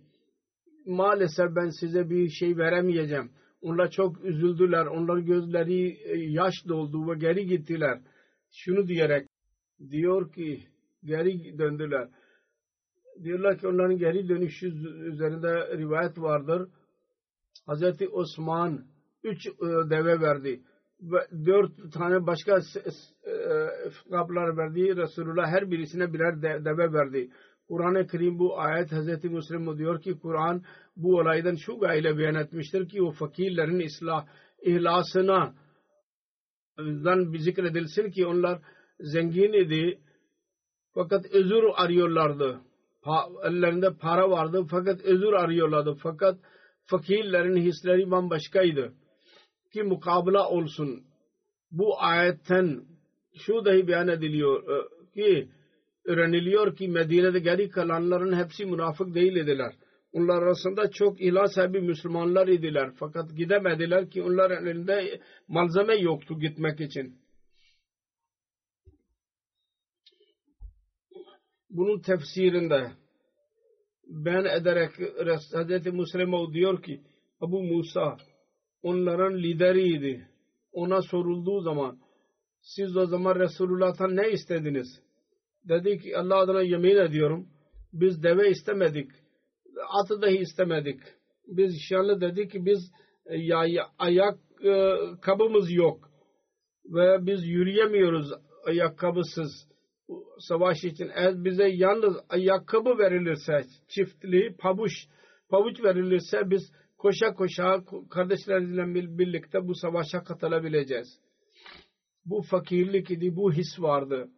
maalesef 0.86 1.56
ben 1.56 1.68
size 1.80 2.10
bir 2.10 2.28
şey 2.28 2.56
veremeyeceğim. 2.56 3.30
Onlar 3.62 3.90
çok 3.90 4.24
üzüldüler. 4.24 4.86
Onların 4.86 5.24
gözleri 5.24 5.88
e, 6.04 6.18
yaş 6.18 6.54
doldu 6.68 7.10
ve 7.10 7.18
geri 7.18 7.46
gittiler. 7.46 8.00
Şunu 8.52 8.88
diyerek 8.88 9.28
diyor 9.90 10.32
ki 10.32 10.62
geri 11.04 11.58
döndüler. 11.58 12.08
Diyorlar 13.22 13.58
ki 13.58 13.68
onların 13.68 13.98
geri 13.98 14.28
dönüşü 14.28 14.66
üzerinde 15.12 15.78
rivayet 15.78 16.18
vardır. 16.18 16.68
Hazreti 17.66 18.08
Osman 18.08 18.84
üç 19.24 19.46
e, 19.46 19.90
deve 19.90 20.20
verdi. 20.20 20.60
Ve 21.00 21.46
dört 21.46 21.92
tane 21.92 22.26
başka 22.26 22.56
e, 22.56 22.90
kaplar 24.10 24.56
verdi. 24.56 24.96
Resulullah 24.96 25.46
her 25.46 25.70
birisine 25.70 26.12
birer 26.12 26.42
deve 26.42 26.92
verdi. 26.92 27.30
Kur'an-ı 27.68 28.06
Kerim 28.06 28.38
bu 28.38 28.58
ayet 28.58 28.92
Hazreti 28.92 29.28
Müslim 29.28 29.78
diyor 29.78 30.00
ki 30.00 30.18
Kur'an 30.18 30.62
bu 30.96 31.16
olaydan 31.16 31.54
şu 31.54 31.78
gayle 31.78 32.18
beyan 32.18 32.34
etmiştir 32.34 32.88
ki 32.88 33.02
o 33.02 33.12
fakirlerin 33.12 33.86
ıslah, 33.86 34.26
ihlasına 34.62 35.54
dan 36.78 37.34
zikredilsin 37.38 38.10
ki 38.10 38.26
onlar 38.26 38.58
zengin 39.00 39.52
idi 39.52 39.98
fakat 40.94 41.26
özür 41.26 41.64
arıyorlardı. 41.74 42.60
Pa, 43.02 43.28
ellerinde 43.44 43.90
para 44.00 44.30
vardı 44.30 44.66
fakat 44.70 45.00
özür 45.00 45.32
arıyorlardı. 45.32 45.94
Fakat 46.02 46.38
fakirlerin 46.84 47.56
hisleri 47.56 48.10
bambaşkaydı. 48.10 48.92
Ki 49.72 49.82
mukabla 49.82 50.48
olsun. 50.48 51.04
Bu 51.70 52.02
ayetten 52.02 52.84
şu 53.38 53.64
dahi 53.64 53.88
beyan 53.88 54.08
ediliyor 54.08 54.62
e, 54.62 54.82
ki 55.14 55.48
öğreniliyor 56.04 56.76
ki 56.76 56.88
Medine'de 56.88 57.38
geri 57.38 57.68
kalanların 57.68 58.36
hepsi 58.36 58.66
münafık 58.66 59.14
değil 59.14 59.36
idiler. 59.36 59.72
Onlar 60.12 60.42
arasında 60.42 60.90
çok 60.90 61.20
ilah 61.20 61.46
sahibi 61.46 61.80
Müslümanlar 61.80 62.48
idiler. 62.48 62.90
Fakat 62.98 63.36
gidemediler 63.36 64.10
ki 64.10 64.22
onların 64.22 64.66
elinde 64.66 65.20
malzeme 65.48 65.96
yoktu 65.96 66.40
gitmek 66.40 66.80
için. 66.80 67.18
Bunun 71.70 72.00
tefsirinde 72.00 72.92
ben 74.06 74.44
ederek 74.44 74.90
Hz. 74.90 75.86
Müslim 75.86 76.52
diyor 76.54 76.82
ki 76.82 77.02
Abu 77.40 77.62
Musa 77.62 78.16
onların 78.82 79.38
lideriydi. 79.38 80.28
Ona 80.72 81.02
sorulduğu 81.02 81.60
zaman 81.60 81.98
siz 82.60 82.96
o 82.96 83.06
zaman 83.06 83.34
Resulullah'tan 83.40 84.16
ne 84.16 84.30
istediniz? 84.30 85.02
Dedi 85.68 85.98
ki 85.98 86.18
Allah 86.18 86.38
adına 86.38 86.62
yemin 86.62 86.96
ediyorum 86.96 87.48
biz 87.92 88.22
deve 88.22 88.50
istemedik. 88.50 89.10
Atı 89.88 90.22
dahi 90.22 90.36
istemedik. 90.36 91.00
Biz 91.46 91.74
inşallah 91.74 92.20
dedi 92.20 92.48
ki 92.48 92.66
biz 92.66 92.92
e, 93.26 93.38
ya, 93.38 93.86
ayak 93.98 94.38
e, 94.64 94.92
kabımız 95.20 95.72
yok. 95.72 96.10
Ve 96.84 97.26
biz 97.26 97.44
yürüyemiyoruz 97.44 98.32
ayakkabısız 98.66 99.68
savaş 100.38 100.84
için. 100.84 101.10
Eğer 101.14 101.44
bize 101.44 101.68
yalnız 101.68 102.16
ayakkabı 102.28 102.98
verilirse 102.98 103.64
çiftli 103.88 104.56
pabuç 104.58 104.92
pabuç 105.48 105.84
verilirse 105.84 106.50
biz 106.50 106.72
koşa 106.98 107.34
koşa 107.34 107.84
kardeşlerimizle 108.10 109.18
birlikte 109.18 109.68
bu 109.68 109.74
savaşa 109.74 110.24
katılabileceğiz. 110.24 111.20
Bu 112.24 112.42
fakirlik 112.42 113.10
idi, 113.10 113.36
bu 113.36 113.52
his 113.52 113.80
vardı. 113.80 114.28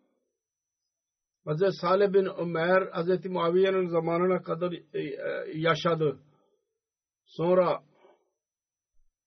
Hz. 1.47 1.79
Salih 1.81 2.13
bin 2.13 2.29
Ömer 2.39 2.83
Hz. 2.83 3.27
Muaviye'nin 3.27 3.89
zamanına 3.89 4.43
kadar 4.43 4.73
e, 4.73 5.01
e, 5.01 5.11
yaşadı. 5.55 6.19
Sonra 7.27 7.83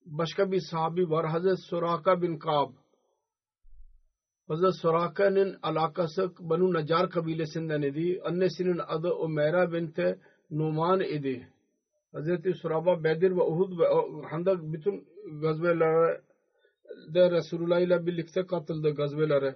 başka 0.06 0.52
bir 0.52 0.62
sahabi 0.72 1.10
var 1.10 1.26
Hz. 1.34 1.60
Suraka 1.70 2.22
bin 2.22 2.38
Kab. 2.40 2.72
Hz. 4.50 4.82
Suraka'nın 4.82 5.60
alakası 5.64 6.32
Banu 6.40 6.74
Nacar 6.74 7.10
kabilesinden 7.10 7.82
idi. 7.82 8.22
Annesinin 8.24 8.82
adı 8.88 9.14
Umeyra 9.14 9.74
binte 9.74 10.20
Numan 10.52 11.02
idi. 11.02 11.48
Hz. 12.14 12.58
Suraba 12.62 13.04
Bedir 13.04 13.32
ve 13.32 13.42
Uhud 13.42 13.80
ve 13.80 13.86
Handak 14.30 14.58
bütün 14.62 15.08
gazvelere 15.42 16.22
de 17.14 17.32
Resulullah 17.32 17.80
ile 17.80 18.06
birlikte 18.06 18.46
katıldı 18.46 18.96
gazvelere. 18.96 19.56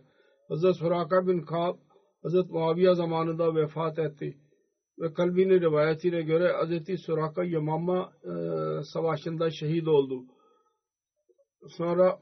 Hz. 0.50 0.78
Suraka 0.78 1.28
bin 1.28 1.41
Kab 1.41 1.78
Hazret 2.23 2.49
Muaviye 2.49 2.95
zamanında 2.95 3.55
vefat 3.55 3.99
etti. 3.99 4.38
Ve 4.99 5.13
kalbinin 5.13 5.62
rivayetine 5.62 6.21
göre 6.21 6.51
Hazreti 6.51 6.97
Suraka 6.97 7.43
Yamama 7.43 8.13
e, 8.23 8.34
savaşında 8.84 9.49
şehit 9.51 9.88
oldu. 9.88 10.25
Sonra 11.67 12.19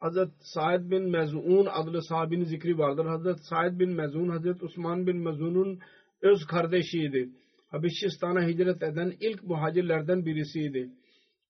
Hazret 0.00 0.30
Said 0.40 0.90
bin 0.90 1.10
Mezun 1.10 1.66
adlı 1.66 2.02
sahabinin 2.02 2.44
zikri 2.44 2.78
vardır. 2.78 3.06
Hazret 3.06 3.38
Said 3.44 3.78
bin 3.78 3.90
Mezun, 3.90 4.28
Hazret 4.28 4.62
Osman 4.62 5.06
bin 5.06 5.16
Mezun'un 5.16 5.78
öz 6.22 6.46
kardeşiydi. 6.46 7.30
Habeşistan'a 7.70 8.46
hicret 8.46 8.82
eden 8.82 9.14
ilk 9.20 9.44
muhacirlerden 9.44 10.26
birisiydi. 10.26 10.90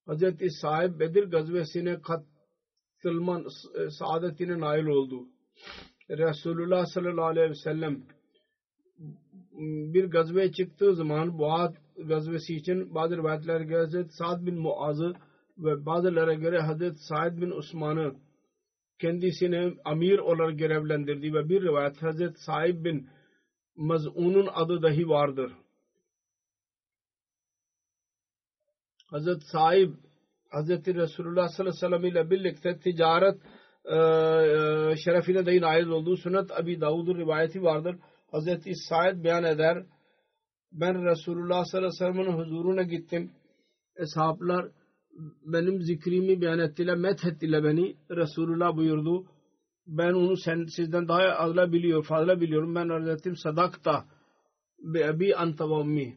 Hazreti 0.06 0.50
Said 0.50 1.00
Bedir 1.00 1.24
gazvesine 1.24 2.00
katılman 2.00 3.44
e, 3.74 3.90
saadetine 3.90 4.60
nail 4.60 4.86
oldu. 4.86 5.28
Resulullah 6.10 6.86
sallallahu 6.86 7.24
aleyhi 7.24 7.50
ve 7.50 7.54
sellem 7.54 8.02
bir 9.94 10.04
gazve 10.04 10.52
çıktığı 10.52 10.94
zaman 10.94 11.38
Boğaz 11.38 11.74
gazvesi 11.96 12.54
için 12.54 12.94
bazı 12.94 13.16
rivayetler 13.16 13.60
göre 13.60 13.80
Hazreti 13.80 14.12
Sa'd 14.12 14.46
bin 14.46 14.54
Muaz'ı 14.54 15.12
ve 15.58 15.86
bazılara 15.86 16.34
göre 16.34 16.60
Hazreti 16.60 16.98
Sa'd 16.98 17.40
bin 17.40 17.50
Osman'ı 17.50 18.14
kendisine 18.98 19.74
amir 19.84 20.18
olarak 20.18 20.58
görevlendirdi 20.58 21.34
ve 21.34 21.48
bir 21.48 21.62
rivayet 21.62 22.02
Hazreti 22.02 22.40
Sa'id 22.42 22.84
bin 22.84 23.08
Maz'un'un 23.76 24.48
adı 24.54 24.82
dahi 24.82 25.08
vardır. 25.08 25.52
Hazreti 29.06 29.46
Sa'ib 29.46 29.94
Hazreti 30.50 30.94
Resulullah 30.94 31.48
sallallahu 31.48 31.86
aleyhi 31.86 32.04
ve 32.04 32.10
sellem 32.10 32.24
ile 32.24 32.30
birlikte 32.30 32.78
ticaret 32.78 33.40
şerefine 35.04 35.46
dahi 35.46 35.60
nail 35.60 35.86
olduğu 35.86 36.16
sünnet 36.16 36.60
Abi 36.60 36.80
Davud'un 36.80 37.18
rivayeti 37.18 37.62
vardır. 37.62 37.96
Hazreti 38.30 38.74
Said 38.74 39.24
beyan 39.24 39.44
eder. 39.44 39.86
Ben 40.72 41.04
Resulullah 41.04 41.64
sallallahu 41.64 41.76
aleyhi 41.76 42.16
ve 42.16 42.22
sellem'in 42.22 42.38
huzuruna 42.38 42.82
gittim. 42.82 43.30
Eshablar 43.96 44.68
benim 45.42 45.82
zikrimi 45.82 46.40
beyan 46.40 46.58
ettiler, 46.58 46.96
methettiler 46.96 47.64
beni. 47.64 47.96
Resulullah 48.10 48.76
buyurdu. 48.76 49.26
Ben 49.86 50.12
onu 50.12 50.36
sen, 50.36 50.64
sizden 50.76 51.08
daha 51.08 51.36
fazla 51.36 51.72
biliyor, 51.72 52.04
fazla 52.04 52.40
biliyorum. 52.40 52.74
Ben 52.74 52.88
arz 52.88 53.08
ettim 53.08 53.36
sadakta 53.36 54.04
be 54.78 55.08
abi 55.08 55.36
anta 55.36 55.70
ve 55.70 55.74
ummi. 55.74 56.16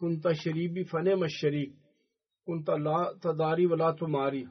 Kunta 0.00 0.34
şeribi 0.34 0.84
fene 0.84 1.28
şerik. 1.28 1.74
Kunta 2.46 2.84
la 2.84 3.18
tadari 3.22 3.70
ve 3.70 3.78
la 3.78 3.94
tumari 3.94 4.46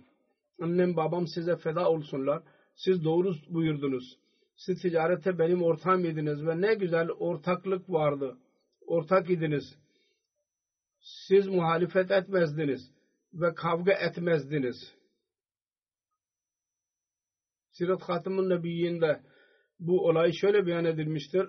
annem 0.62 0.96
babam 0.96 1.28
size 1.28 1.56
feda 1.56 1.90
olsunlar. 1.90 2.44
Siz 2.76 3.04
doğru 3.04 3.34
buyurdunuz. 3.50 4.18
Siz 4.56 4.82
ticarete 4.82 5.40
benim 5.40 5.64
ortağım 5.64 6.06
idiniz 6.06 6.46
ve 6.46 6.62
ne 6.62 6.74
güzel 6.74 7.10
ortaklık 7.10 7.90
vardı. 7.90 8.38
Ortak 8.88 9.30
idiniz. 9.30 9.76
Siz 11.00 11.48
muhalefet 11.48 12.12
etmezdiniz 12.12 12.92
ve 13.34 13.54
kavga 13.56 13.94
etmezdiniz. 13.94 14.94
Sirat 17.72 18.02
Hatam'ın 18.02 18.50
Nebiyyinde 18.50 19.22
bu 19.80 20.08
olay 20.08 20.32
şöyle 20.32 20.66
beyan 20.66 20.86
edilmiştir. 20.86 21.48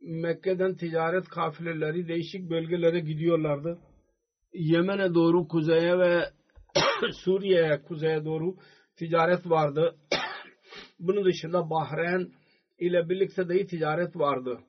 Mekke'den 0.00 0.74
ticaret 0.74 1.28
kafileleri 1.28 2.08
değişik 2.08 2.50
bölgelere 2.50 3.00
gidiyorlardı. 3.00 3.78
Yemen'e 4.54 5.14
doğru 5.14 5.48
kuzeye 5.48 5.98
ve 5.98 6.24
Suriye'ye 7.12 7.82
kuzeye 7.82 8.24
doğru 8.24 8.54
ticaret 8.96 9.50
vardı. 9.50 9.94
Bunun 10.98 11.24
dışında 11.24 11.70
Bahreyn 11.70 12.32
ile 12.78 13.08
birlikte 13.08 13.48
de 13.48 13.66
ticaret 13.66 14.16
vardı. 14.16 14.60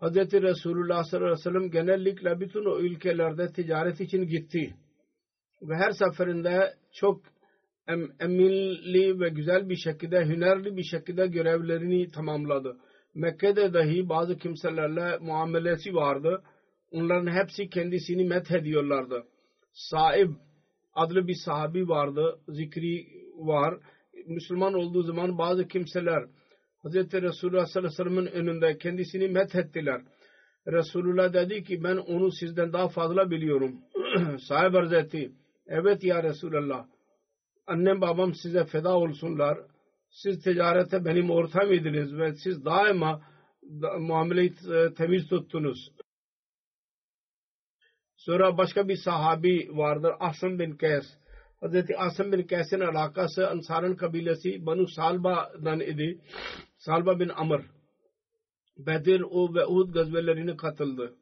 Hz. 0.00 0.16
Resulullah 0.16 1.04
sallallahu 1.04 1.32
aleyhi 1.32 1.38
ve 1.38 1.50
sellem 1.50 1.70
genellikle 1.70 2.40
bütün 2.40 2.64
o 2.64 2.78
ülkelerde 2.78 3.52
ticaret 3.52 4.00
için 4.00 4.26
gitti. 4.26 4.74
Ve 5.62 5.74
her 5.76 5.90
seferinde 5.90 6.74
çok 6.92 7.22
em, 7.88 8.08
eminli 8.20 9.20
ve 9.20 9.28
güzel 9.28 9.68
bir 9.68 9.76
şekilde, 9.76 10.24
hünerli 10.26 10.76
bir 10.76 10.82
şekilde 10.82 11.26
görevlerini 11.26 12.10
tamamladı. 12.10 12.76
Mekke'de 13.14 13.74
dahi 13.74 14.08
bazı 14.08 14.38
kimselerle 14.38 15.18
muamelesi 15.18 15.94
vardı. 15.94 16.42
Onların 16.90 17.42
hepsi 17.42 17.68
kendisini 17.68 18.24
met 18.24 18.50
ediyorlardı. 18.50 19.24
Adlı 20.98 21.28
bir 21.28 21.36
sahabi 21.44 21.88
vardı. 21.88 22.38
Zikri 22.48 23.06
var. 23.36 23.74
Müslüman 24.26 24.74
olduğu 24.74 25.02
zaman 25.02 25.38
bazı 25.38 25.68
kimseler 25.68 26.24
Hz. 26.84 26.94
Resulullah 26.94 27.66
sallallahu 27.66 28.02
aleyhi 28.02 28.16
ve 28.16 28.24
sellem'in 28.24 28.26
önünde 28.26 28.78
kendisini 28.78 29.28
methettiler. 29.28 30.00
Resulullah 30.66 31.32
dedi 31.32 31.64
ki 31.64 31.84
ben 31.84 31.96
onu 31.96 32.32
sizden 32.32 32.72
daha 32.72 32.88
fazla 32.88 33.30
biliyorum. 33.30 33.76
Sahip 34.48 34.74
arz 34.74 34.92
etti. 34.92 35.32
Evet 35.66 36.04
ya 36.04 36.22
Resulallah. 36.22 36.86
Annem 37.66 38.00
babam 38.00 38.34
size 38.34 38.64
feda 38.64 38.96
olsunlar. 38.96 39.58
Siz 40.10 40.42
ticarete 40.44 41.04
benim 41.04 41.30
ortağım 41.30 41.72
idiniz 41.72 42.18
ve 42.18 42.34
siz 42.34 42.64
daima 42.64 43.22
muameleyi 43.98 44.54
temiz 44.96 45.28
tuttunuz. 45.28 45.90
Sonra 48.18 48.58
başka 48.58 48.88
bir 48.88 48.96
sahabi 48.96 49.68
vardır. 49.72 50.12
Asım 50.20 50.58
bin 50.58 50.76
Kays. 50.76 51.04
Hazreti 51.60 51.98
Asım 51.98 52.32
bin 52.32 52.46
Kays'in 52.46 52.80
alakası 52.80 53.50
Ansar'ın 53.50 53.96
kabilesi 53.96 54.66
Banu 54.66 54.88
Salba'dan 54.88 55.80
idi. 55.80 56.20
Salba 56.78 57.20
bin 57.20 57.28
Amr. 57.28 57.60
Bedir 58.78 59.20
o 59.20 59.54
ve 59.54 59.66
Uhud 59.66 59.94
gazvelerine 59.94 60.56
katıldı. 60.56 61.14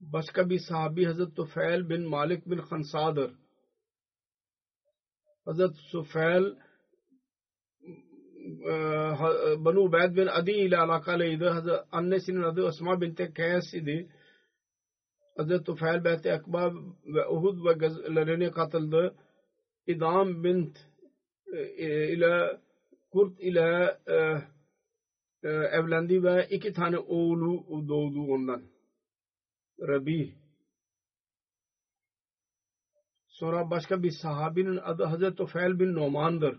Başka 0.00 0.50
bir 0.50 0.58
sahabi 0.58 1.04
Hazreti 1.04 1.34
Tufel 1.34 1.88
bin 1.88 2.08
Malik 2.08 2.46
bin 2.46 2.58
Khansa'dır. 2.58 3.32
Hazreti 5.44 5.78
Tufel 5.92 6.54
Banu 9.64 9.80
Ubayd 9.80 10.16
bin 10.16 10.26
Adi 10.26 10.50
ile 10.50 10.78
alakalıydı. 10.78 11.86
Annesinin 11.92 12.42
adı 12.42 12.62
Osma 12.62 13.00
binti 13.00 13.32
Kays 13.34 13.74
idi. 13.74 14.08
Hazreti 15.38 15.64
Tufel 15.64 16.04
Beyt-i 16.04 16.28
Ekba 16.28 16.74
ve 17.14 17.28
Uhud 17.28 17.64
ve 17.66 17.72
gazvelerine 17.72 18.50
katıldı. 18.50 19.14
İdam 19.86 20.44
bint 20.44 20.78
ile 21.78 22.60
Kurt 23.10 23.40
ile 23.40 23.98
evlendi 25.42 26.22
ve 26.22 26.46
iki 26.50 26.72
tane 26.72 26.98
oğlu 26.98 27.88
doğdu 27.88 28.20
ondan. 28.32 28.62
Rabi. 29.80 30.34
Sonra 33.26 33.70
başka 33.70 34.02
bir 34.02 34.10
sahabinin 34.22 34.76
adı 34.76 35.04
Hazreti 35.04 35.36
Tufel 35.36 35.78
bin 35.78 35.94
Noman'dır. 35.94 36.58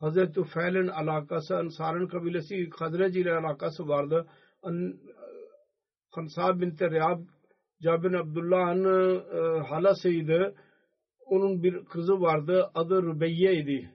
Hazreti 0.00 0.32
Tufel'in 0.32 0.88
alakası 0.88 1.56
Ansar'ın 1.56 2.06
kabilesi 2.06 2.70
Khazraj 2.70 3.16
ile 3.16 3.32
alakası 3.32 3.88
vardı. 3.88 4.26
Khansab 6.16 6.60
bin 6.60 6.70
Riyab 6.80 7.20
Cabir 7.82 8.12
Abdullah'ın 8.12 8.84
e, 8.84 9.60
halasıydı. 9.60 10.54
Onun 11.26 11.62
bir 11.62 11.84
kızı 11.84 12.20
vardı. 12.20 12.70
Adı 12.74 13.02
Rübeyye 13.02 13.54
idi. 13.54 13.90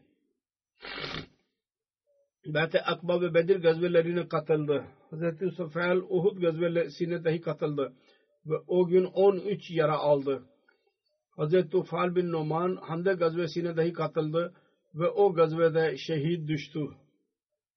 Beyt-i 2.46 2.82
Akba 2.82 3.22
ve 3.22 3.34
Bedir 3.34 3.62
gazvelerine 3.62 4.28
katıldı. 4.28 4.86
Hz. 5.12 5.54
Sufel 5.56 5.98
Uhud 5.98 6.42
gazvelesine 6.42 7.24
dahi 7.24 7.42
katıldı. 7.42 7.94
Ve 8.46 8.56
o 8.68 8.88
gün 8.88 9.04
13 9.04 9.72
yara 9.72 9.98
aldı. 9.98 10.44
Hz. 11.38 11.70
Tufal 11.70 12.16
bin 12.16 12.32
Noman 12.32 12.76
Hande 12.76 13.14
gazvesine 13.14 13.78
dahi 13.78 13.94
katıldı 13.94 14.54
ve 14.96 15.10
o 15.10 15.34
gazvede 15.34 15.98
şehit 15.98 16.48
düştü. 16.48 16.80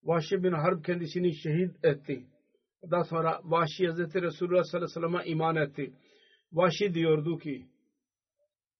Vahşi 0.03 0.43
bin 0.43 0.51
Harb 0.51 0.83
kendisini 0.83 1.35
şehit 1.35 1.85
etti. 1.85 2.25
Daha 2.91 3.03
sonra 3.03 3.41
Vahşi 3.43 3.87
Hz. 3.87 4.15
Resulullah 4.15 4.63
sallallahu 4.63 4.75
aleyhi 4.75 4.83
ve 4.83 4.87
sellem'e 4.87 5.25
iman 5.25 5.55
etti. 5.55 5.93
Vahşi 6.51 6.93
diyordu 6.93 7.37
ki 7.37 7.65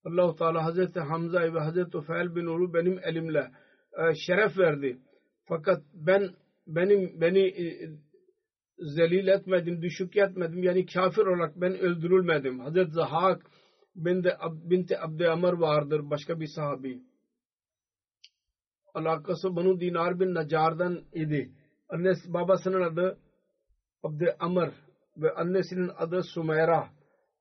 Allah-u 0.06 0.36
Teala 0.36 0.74
Hz. 0.74 0.96
Hamza 0.96 1.42
ve 1.42 1.60
Hz. 1.60 1.90
Tufel 1.90 2.36
bin 2.36 2.46
Uru 2.46 2.74
benim 2.74 3.00
elimle 3.04 3.52
e, 3.94 4.16
şeref 4.28 4.58
verdi. 4.58 4.98
Fakat 5.46 5.84
ben 5.94 6.30
benim 6.68 7.22
beni 7.22 7.40
e, 7.40 7.90
zelil 8.80 9.28
etmedim, 9.28 9.82
düşük 9.82 10.18
etmedim. 10.18 10.64
Yani 10.64 10.86
kafir 10.86 11.22
olarak 11.22 11.56
ben 11.56 11.80
öldürülmedim. 11.80 12.60
Hazreti 12.60 12.92
Zahak 12.92 13.46
binti, 13.96 14.30
binti 14.54 15.00
Abdi 15.00 15.30
Amr 15.30 15.54
vardır. 15.54 16.10
Başka 16.10 16.40
bir 16.40 16.48
sahabi. 16.48 17.02
Alakası 18.94 19.56
Banu 19.56 19.80
Dinar 19.80 20.20
bin 20.20 20.34
Nacar'dan 20.34 21.04
idi. 21.14 21.52
Annesi 21.90 22.34
babasının 22.34 22.82
adı 22.82 23.18
Abdi 24.06 24.36
Amr 24.40 24.72
ve 25.18 25.32
annesinin 25.32 25.92
adı 25.98 26.24
Sumeyra 26.24 26.90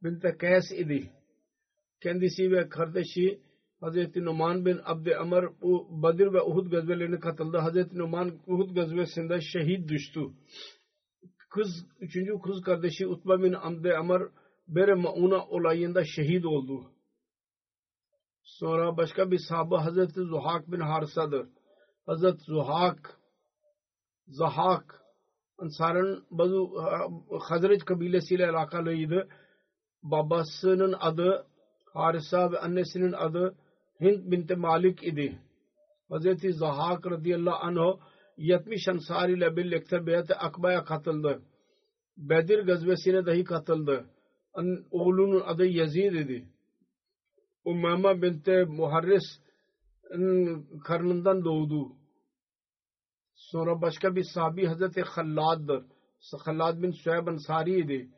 binti 0.02 0.36
Kays 0.38 0.72
idi. 0.72 1.10
Kendisi 2.02 2.50
ve 2.50 2.68
kardeşi 2.68 3.40
Hazreti 3.80 4.24
Numan 4.24 4.66
bin 4.66 4.80
Abdi 4.84 5.16
Amr 5.16 5.44
Badir 6.02 6.32
ve 6.32 6.42
Uhud 6.42 6.70
gazvelerine 6.70 7.18
katıldı. 7.20 7.58
Hazreti 7.58 7.98
Numan 7.98 8.38
Uhud 8.46 8.74
gazvesinde 8.74 9.40
şehit 9.40 9.88
düştü. 9.88 10.20
Kız, 11.50 11.86
üçüncü 12.00 12.32
kız 12.44 12.62
kardeşi 12.62 13.06
Utba 13.06 13.42
bin 13.42 13.52
Abdi 13.52 13.94
Amr 13.94 14.22
Bere 14.68 14.94
Mauna 14.94 15.46
olayında 15.46 16.04
şehit 16.04 16.46
oldu. 16.46 16.90
Sonra 18.42 18.96
başka 18.96 19.30
bir 19.30 19.38
sahabe 19.48 19.76
Hazreti 19.76 20.20
Zuhak 20.20 20.72
bin 20.72 20.80
Harsa'dır. 20.80 21.48
Hazreti 22.06 22.44
Zuhak 22.44 23.18
Zahak 24.26 25.03
Ansar'ın 25.58 26.24
bazı 26.30 26.66
Hazret 27.40 27.84
kabilesiyle 27.84 28.50
alakalıydı. 28.50 29.28
Babasının 30.02 30.94
adı 31.00 31.46
Harisa 31.92 32.52
ve 32.52 32.58
annesinin 32.58 33.12
adı 33.12 33.54
Hind 34.00 34.32
bint 34.32 34.56
Malik 34.56 35.04
idi. 35.04 35.38
Hazreti 36.08 36.52
Zahak 36.52 37.06
radıyallahu 37.06 37.56
anh 37.56 37.98
70 38.36 38.88
ansar 38.88 39.28
ile 39.28 39.56
birlikte 39.56 40.06
Beyat-ı 40.06 40.34
Akba'ya 40.34 40.84
katıldı. 40.84 41.42
Bedir 42.16 42.66
gazvesine 42.66 43.26
dahi 43.26 43.44
katıldı. 43.44 44.04
Oğlunun 44.90 45.40
adı 45.40 45.66
Yazid 45.66 46.12
idi. 46.12 46.48
Umama 47.64 48.22
bint 48.22 48.46
Muharris 48.68 49.24
karnından 50.84 51.44
doğdu. 51.44 51.92
Sonra 53.50 53.82
başka 53.82 54.16
bir 54.16 54.24
sahabi 54.34 54.66
Hazreti 54.66 55.02
Hallad'dır. 55.02 55.84
Hallad 56.44 56.82
bin 56.82 56.90
Suheb 56.90 57.26
Ansari 57.26 57.80
idi. 57.80 58.08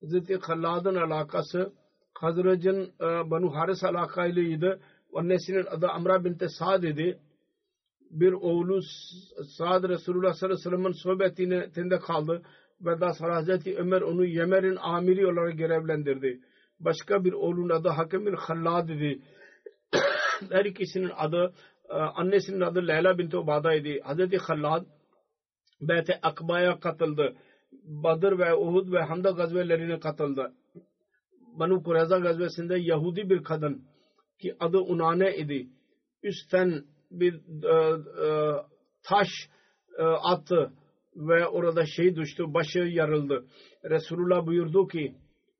Hazreti 0.00 0.36
Hallad'ın 0.36 0.94
alakası 0.94 1.72
Hazracın 2.14 2.92
Banu 3.00 3.54
Haris 3.54 3.84
alakaylıydı. 3.84 4.80
Annesinin 5.14 5.66
adı 5.70 5.88
Amra 5.88 6.24
binti 6.24 6.48
Sa'd 6.48 6.82
idi. 6.82 7.18
Bir 8.10 8.32
oğlu 8.32 8.80
Sa'd 9.58 9.88
Resulullah 9.88 10.32
sallallahu 10.34 10.68
aleyhi 10.68 10.92
ve 10.92 10.92
sellem'in 10.92 10.92
sohbetinde 10.92 11.98
kaldı. 11.98 12.42
Ve 12.80 13.00
daha 13.00 13.12
sonra 13.12 13.36
Hazreti 13.36 13.76
Ömer 13.76 14.00
onu 14.00 14.24
Yemer'in 14.24 14.76
amiri 14.76 15.26
olarak 15.26 15.58
görevlendirdi. 15.58 16.40
Başka 16.80 17.24
bir 17.24 17.32
oğlunun 17.32 17.68
adı 17.68 17.88
Hakim 17.88 18.26
bin 18.26 18.36
Khallad 18.36 18.88
idi. 18.88 19.22
Her 20.50 20.64
ikisinin 20.64 21.10
adı 21.16 21.54
annesinin 21.90 22.60
adı 22.60 22.88
Leyla 22.88 23.18
binti 23.18 23.36
Ubada 23.36 23.74
idi. 23.74 24.00
Hazreti 24.04 24.36
Khallad 24.36 24.86
Beyt-i 25.80 26.14
Akba'ya 26.22 26.80
katıldı. 26.80 27.36
Badr 27.84 28.38
ve 28.38 28.54
Uhud 28.54 28.92
ve 28.92 29.02
Hamda 29.02 29.30
gazvelerine 29.30 30.00
katıldı. 30.00 30.52
Banu 31.58 31.82
Kureyza 31.82 32.18
gazvesinde 32.18 32.78
Yahudi 32.78 33.30
bir 33.30 33.42
kadın 33.44 33.84
ki 34.42 34.56
adı 34.60 34.78
Unane 34.78 35.36
idi. 35.36 35.68
Üstten 36.22 36.84
bir 37.10 37.34
e, 37.64 37.74
e, 38.26 38.52
taş 39.02 39.28
e, 39.98 40.02
attı 40.02 40.72
ve 41.16 41.46
orada 41.46 41.86
şey 41.86 42.16
düştü, 42.16 42.44
başı 42.54 42.78
yarıldı. 42.78 43.44
Resulullah 43.84 44.46
buyurdu 44.46 44.88
ki 44.88 45.14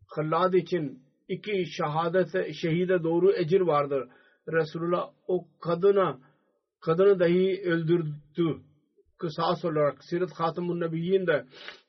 Hallad 0.06 0.52
için 0.54 1.02
iki 1.28 1.64
şehadet 1.66 2.54
şehide 2.54 3.02
doğru 3.02 3.32
ecir 3.32 3.60
vardır. 3.60 4.08
Resulullah 4.48 5.10
o 5.28 5.46
kadına 5.60 6.18
kadını 6.80 7.20
dahi 7.20 7.62
öldürdü. 7.64 8.60
Kısas 9.18 9.64
olarak 9.64 10.04
Sirat 10.04 10.32
Hatımun 10.32 10.80
Nebiyyin 10.80 11.26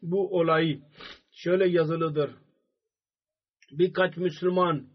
bu 0.01 0.39
olayı 0.39 0.81
şöyle 1.31 1.67
yazılıdır. 1.69 2.31
Birkaç 3.71 4.17
Müslüman 4.17 4.87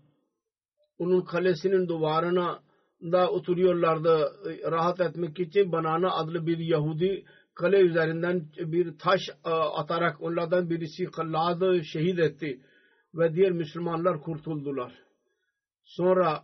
onun 0.98 1.22
kalesinin 1.22 1.88
duvarına 1.88 2.62
da 3.02 3.30
oturuyorlardı 3.30 4.32
rahat 4.70 5.00
etmek 5.00 5.40
için 5.40 5.72
Banana 5.72 6.10
adlı 6.10 6.46
bir 6.46 6.58
Yahudi 6.58 7.24
kale 7.54 7.80
üzerinden 7.80 8.48
bir 8.56 8.98
taş 8.98 9.20
atarak 9.44 10.22
onlardan 10.22 10.70
birisi 10.70 11.04
Kallad'ı 11.04 11.84
şehit 11.84 12.18
etti 12.18 12.60
ve 13.14 13.34
diğer 13.34 13.52
Müslümanlar 13.52 14.20
kurtuldular. 14.20 14.92
Sonra 15.84 16.42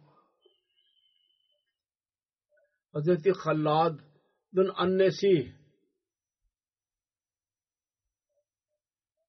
Hz. 2.98 3.36
Hallad'ın 3.36 4.70
annesi 4.74 5.52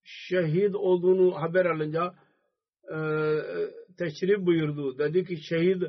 şehit 0.04 0.76
olduğunu 0.76 1.42
haber 1.42 1.66
alınca 1.66 2.14
teşrif 3.98 4.46
buyurdu. 4.46 4.98
Dedi 4.98 5.26
ki 5.26 5.38
şehit 5.38 5.84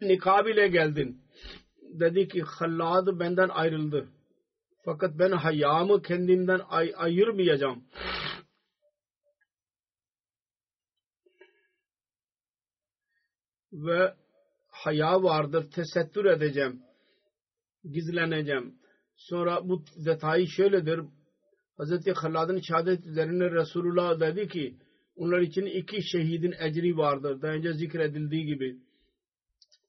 nikab 0.00 0.46
ile 0.46 0.68
geldin. 0.68 1.22
Dedi 2.00 2.28
ki 2.28 2.42
Hallad 2.42 3.20
benden 3.20 3.48
ayrıldı. 3.48 4.08
Fakat 4.84 5.18
ben 5.18 5.30
hayamı 5.30 6.02
kendimden 6.02 6.60
ay 6.68 6.92
ayırmayacağım. 6.96 7.84
Ve 13.72 14.21
haya 14.84 15.22
vardır. 15.22 15.70
Tesettür 15.70 16.24
edeceğim. 16.24 16.82
Gizleneceğim. 17.84 18.74
Sonra 19.16 19.68
bu 19.68 19.84
detayı 20.04 20.46
şöyledir. 20.46 21.00
Hz. 21.78 22.06
Hallad'ın 22.14 22.60
şehadet 22.60 23.06
üzerine 23.06 23.50
Resulullah 23.50 24.20
dedi 24.20 24.48
ki 24.48 24.76
onlar 25.16 25.40
için 25.40 25.66
iki 25.66 26.02
şehidin 26.02 26.54
ecri 26.58 26.96
vardır. 26.96 27.42
Daha 27.42 27.52
önce 27.52 27.72
zikredildiği 27.72 28.46
gibi. 28.46 28.76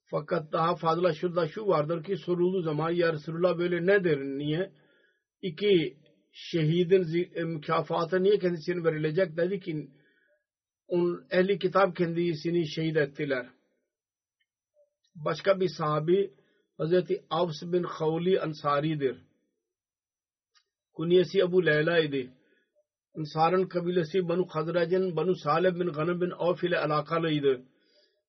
Fakat 0.06 0.52
daha 0.52 0.76
fazla 0.76 1.14
şurada 1.14 1.48
şu 1.48 1.68
vardır 1.68 2.04
ki 2.04 2.18
sorulduğu 2.18 2.62
zaman 2.62 2.92
ya 2.92 3.14
Resulullah 3.14 3.58
böyle 3.58 3.86
nedir? 3.86 4.20
Niye? 4.20 4.72
İki 5.42 5.98
şehidin 6.32 7.30
e, 7.36 7.44
mükafatı 7.44 8.24
niye 8.24 8.40
kendisine 8.40 8.84
verilecek? 8.84 9.38
Dedi 9.38 9.60
ki 9.60 9.90
on, 10.88 11.26
ehli 11.32 11.60
kitap 11.60 11.96
kendisini 11.96 12.68
şehit 12.68 12.98
ettiler. 12.98 13.50
Başka 15.16 15.60
bir 15.60 15.70
sahabi 15.70 16.34
Hazreti 16.78 17.24
Avs 17.30 17.64
bin 17.64 17.84
Khawli 17.84 18.42
Ansari'dir. 18.42 19.18
Kunyesi 20.94 21.44
Abu 21.44 21.66
Leyla 21.66 22.00
idi. 22.00 22.34
Ansar'ın 23.18 23.68
kabilesi 23.68 24.28
Banu 24.30 24.48
Khadrac'ın 24.48 25.16
Banu 25.16 25.36
Salih 25.36 25.74
bin 25.80 25.88
Ghanam 25.88 26.22
bin 26.22 26.32
Avf 26.32 26.64
ile 26.64 26.80
alakalıydı. 26.80 27.62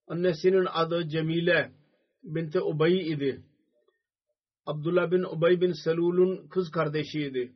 Annesinin 0.09 0.66
adı 0.72 1.09
Cemile 1.09 1.72
binti 2.22 2.61
Ubay 2.61 3.12
idi. 3.12 3.43
Abdullah 4.66 5.11
bin 5.11 5.22
Ubay 5.22 5.61
bin 5.61 5.72
Selul'un 5.85 6.49
kız 6.49 6.70
kardeşiydi. 6.70 7.53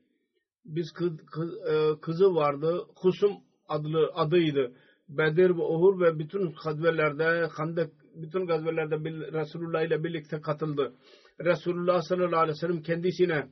Biz 0.65 0.93
kız, 0.93 1.13
kız, 1.27 1.55
e, 1.55 2.01
kızı 2.01 2.35
vardı. 2.35 2.87
Husum 2.97 3.33
adlı 3.69 4.11
adıydı. 4.15 4.73
Bedir 5.09 5.51
ve 5.51 5.63
Uhud 5.63 6.01
ve 6.01 6.19
bütün 6.19 6.55
gazvelerde, 6.65 7.47
Handak 7.47 7.98
bütün 8.23 8.47
gazvelerde 8.47 8.97
Resulullah 9.33 9.83
ile 9.83 10.05
birlikte 10.05 10.41
katıldı. 10.41 10.95
Resulullah 11.41 12.03
sallallahu 12.03 12.41
aleyhi 12.41 12.57
ve 12.57 12.61
sellem 12.61 12.83
kendisine 12.83 13.49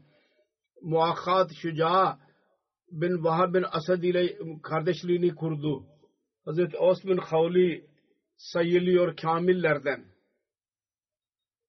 muakkat 0.83 1.51
şuca 1.63 2.19
bin 2.91 3.25
Vahab 3.25 3.55
bin 3.55 3.65
Asad 3.73 4.03
ile 4.03 4.39
kardeşliğini 4.63 5.35
kurdu. 5.35 5.85
Hazreti 6.45 6.79
Os 6.79 7.05
bin 7.05 7.17
Khawli 7.17 7.87
sayılıyor 8.37 9.17
kamillerden. 9.17 10.05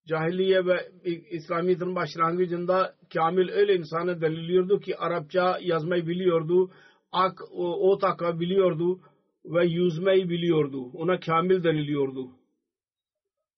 Cahiliye 0.08 0.66
ve 0.66 0.92
İslamiyet'in 1.30 1.96
başlangıcında 1.96 2.96
kamil 3.14 3.50
öyle 3.50 3.76
insana 3.76 4.22
deniliyordu 4.22 4.80
ki 4.80 4.98
Arapça 4.98 5.60
yazmayı 5.62 6.08
biliyordu, 6.08 6.72
ak, 7.12 7.40
ot 7.58 8.04
akabiliyordu 8.04 9.00
ve 9.46 9.66
yüzmeyi 9.66 10.30
biliyordu. 10.30 10.92
Ona 10.94 11.20
kamil 11.20 11.64
deniliyordu. 11.64 12.32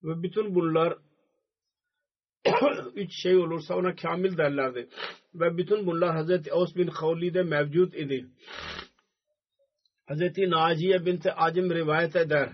Ve 0.04 0.24
bütün 0.24 0.56
bunlar 0.56 0.98
üç 2.96 3.12
şey 3.24 3.38
olursa 3.38 3.76
ona 3.76 3.96
kamil 3.96 4.38
derlerdi. 4.38 4.90
Ve 5.34 5.58
bütün 5.58 5.88
bunlar 5.88 6.16
Hazreti 6.16 6.54
Aus 6.54 6.76
bin 6.76 6.88
Khawli'de 6.88 7.44
mevcut 7.44 7.96
idi. 7.96 8.26
Hazreti 10.06 10.50
Naciye 10.50 11.06
binti 11.06 11.34
Acim 11.34 11.74
rivayet 11.74 12.16
eder. 12.16 12.50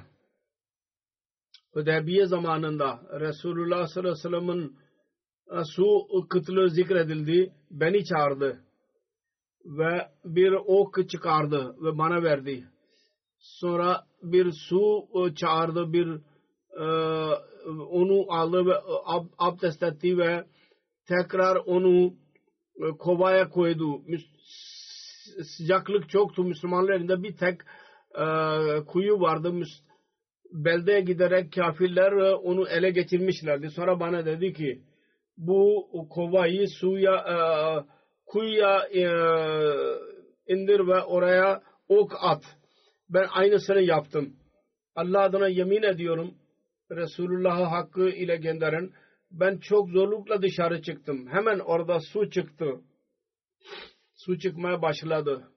Hudeybiye 1.74 2.26
zamanında 2.26 3.02
Resulullah 3.20 3.88
sallallahu 3.88 4.12
aleyhi 4.12 4.18
ve 4.18 4.30
sellem'in 4.30 4.78
e, 5.52 5.64
su 5.64 6.08
kıtlığı 6.30 6.70
zikredildi. 6.70 7.54
Beni 7.72 8.06
çağırdı. 8.06 8.64
Ve 9.66 10.08
bir 10.26 10.52
ok 10.52 11.10
çıkardı 11.10 11.76
ve 11.82 11.98
bana 11.98 12.24
verdi. 12.24 12.66
Sonra 13.40 14.06
bir 14.24 14.52
su 14.52 15.08
e, 15.16 15.36
çağırdı, 15.36 15.94
bir 15.94 16.22
onu 17.90 18.26
aldı 18.30 18.66
ve 18.66 18.76
ab, 19.06 19.28
abdest 19.38 19.84
etti 19.84 20.18
ve 20.18 20.44
tekrar 21.08 21.56
onu 21.56 22.14
kovaya 23.00 23.50
koydu. 23.50 24.02
Sıcaklık 25.44 26.10
çoktu 26.10 26.44
Müslümanların 26.44 27.24
bir 27.24 27.36
tek 27.38 27.60
kuyu 28.88 29.20
vardı 29.20 29.54
beldeye 30.52 31.02
giderek 31.02 31.54
kafirler 31.54 32.12
onu 32.32 32.68
ele 32.70 32.92
geçirmişlerdi. 32.92 33.70
Sonra 33.70 34.00
bana 34.00 34.26
dedi 34.26 34.54
ki 34.54 34.82
bu 35.38 35.88
kovayı 36.10 36.68
suya 36.68 37.16
e, 37.16 37.38
kuyuya 38.26 38.80
e, 38.80 39.04
indir 40.48 40.88
ve 40.88 41.04
oraya 41.04 41.62
ok 41.90 42.12
at. 42.22 42.44
Ben 43.10 43.28
aynısını 43.32 43.82
yaptım. 43.82 44.34
Allah 44.96 45.22
adına 45.22 45.48
yemin 45.48 45.84
ediyorum 45.84 46.34
Resulullah'ı 46.92 47.64
hakkı 47.64 48.10
ile 48.10 48.36
gönderen 48.36 48.92
ben 49.32 49.58
çok 49.58 49.90
zorlukla 49.90 50.42
dışarı 50.42 50.82
çıktım. 50.82 51.28
Hemen 51.28 51.60
orada 51.60 52.00
su 52.00 52.30
çıktı. 52.30 52.66
Su 54.14 54.40
çıkmaya 54.40 54.82
başladı. 54.82 55.48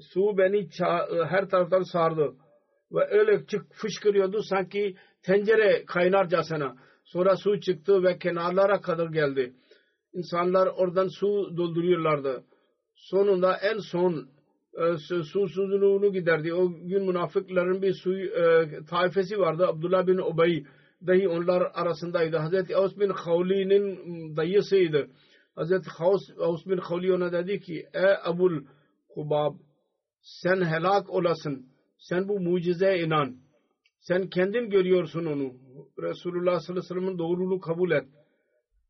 Su 0.00 0.38
beni 0.38 0.68
her 1.28 1.48
taraftan 1.48 1.82
sardı 1.82 2.34
ve 2.92 3.06
öyle 3.10 3.46
çık 3.46 3.74
fışkırıyordu 3.74 4.42
sanki 4.42 4.96
tencere 5.22 5.84
kaynarcasına. 5.86 6.76
Sonra 7.04 7.36
su 7.36 7.60
çıktı 7.60 8.02
ve 8.02 8.18
kenarlara 8.18 8.80
kadar 8.80 9.08
geldi. 9.08 9.54
İnsanlar 10.12 10.66
oradan 10.66 11.08
su 11.08 11.56
dolduruyorlardı. 11.56 12.44
Sonunda 12.94 13.56
en 13.56 13.78
son 13.78 14.12
e, 14.14 14.39
susuzluğunu 15.08 16.12
giderdi. 16.12 16.54
O 16.54 16.70
gün 16.70 17.04
münafıkların 17.06 17.82
bir 17.82 17.94
su 17.94 18.14
e, 18.14 18.68
taifesi 18.90 19.38
vardı. 19.38 19.66
Abdullah 19.66 20.06
bin 20.06 20.18
Ubay 20.18 20.64
dahi 21.06 21.28
onlar 21.28 21.70
arasındaydı. 21.74 22.36
Hazreti 22.36 22.76
Aus 22.76 22.98
bin 22.98 23.08
Khawli'nin 23.08 24.36
dayısıydı. 24.36 25.08
Hazreti 25.54 25.90
Aus 26.38 26.66
bin 26.66 26.76
Khawli 26.76 27.12
ona 27.14 27.32
dedi 27.32 27.60
ki 27.60 27.86
Ey 27.94 28.14
Abul 28.24 28.64
Hubab 29.14 29.54
sen 30.20 30.64
helak 30.64 31.10
olasın 31.10 31.66
sen 31.98 32.28
bu 32.28 32.40
mucizeye 32.40 32.98
inan. 32.98 33.36
Sen 34.00 34.28
kendin 34.28 34.70
görüyorsun 34.70 35.24
onu. 35.26 35.52
Resulullah 36.02 36.60
sallallahu 36.60 36.70
aleyhi 36.70 36.76
ve 36.76 36.82
sellem'in 36.82 37.18
doğruluğunu 37.18 37.60
kabul 37.60 37.90
et. 37.90 38.04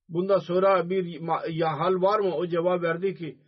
Bunda 0.09 0.41
sonra 0.41 0.91
bir 0.91 1.21
ya 1.49 1.79
hal 1.79 2.03
var 2.03 2.21
mı? 2.21 2.35
O 2.35 2.47
cevap 2.47 2.83
verdi 2.83 3.15
ki 3.15 3.39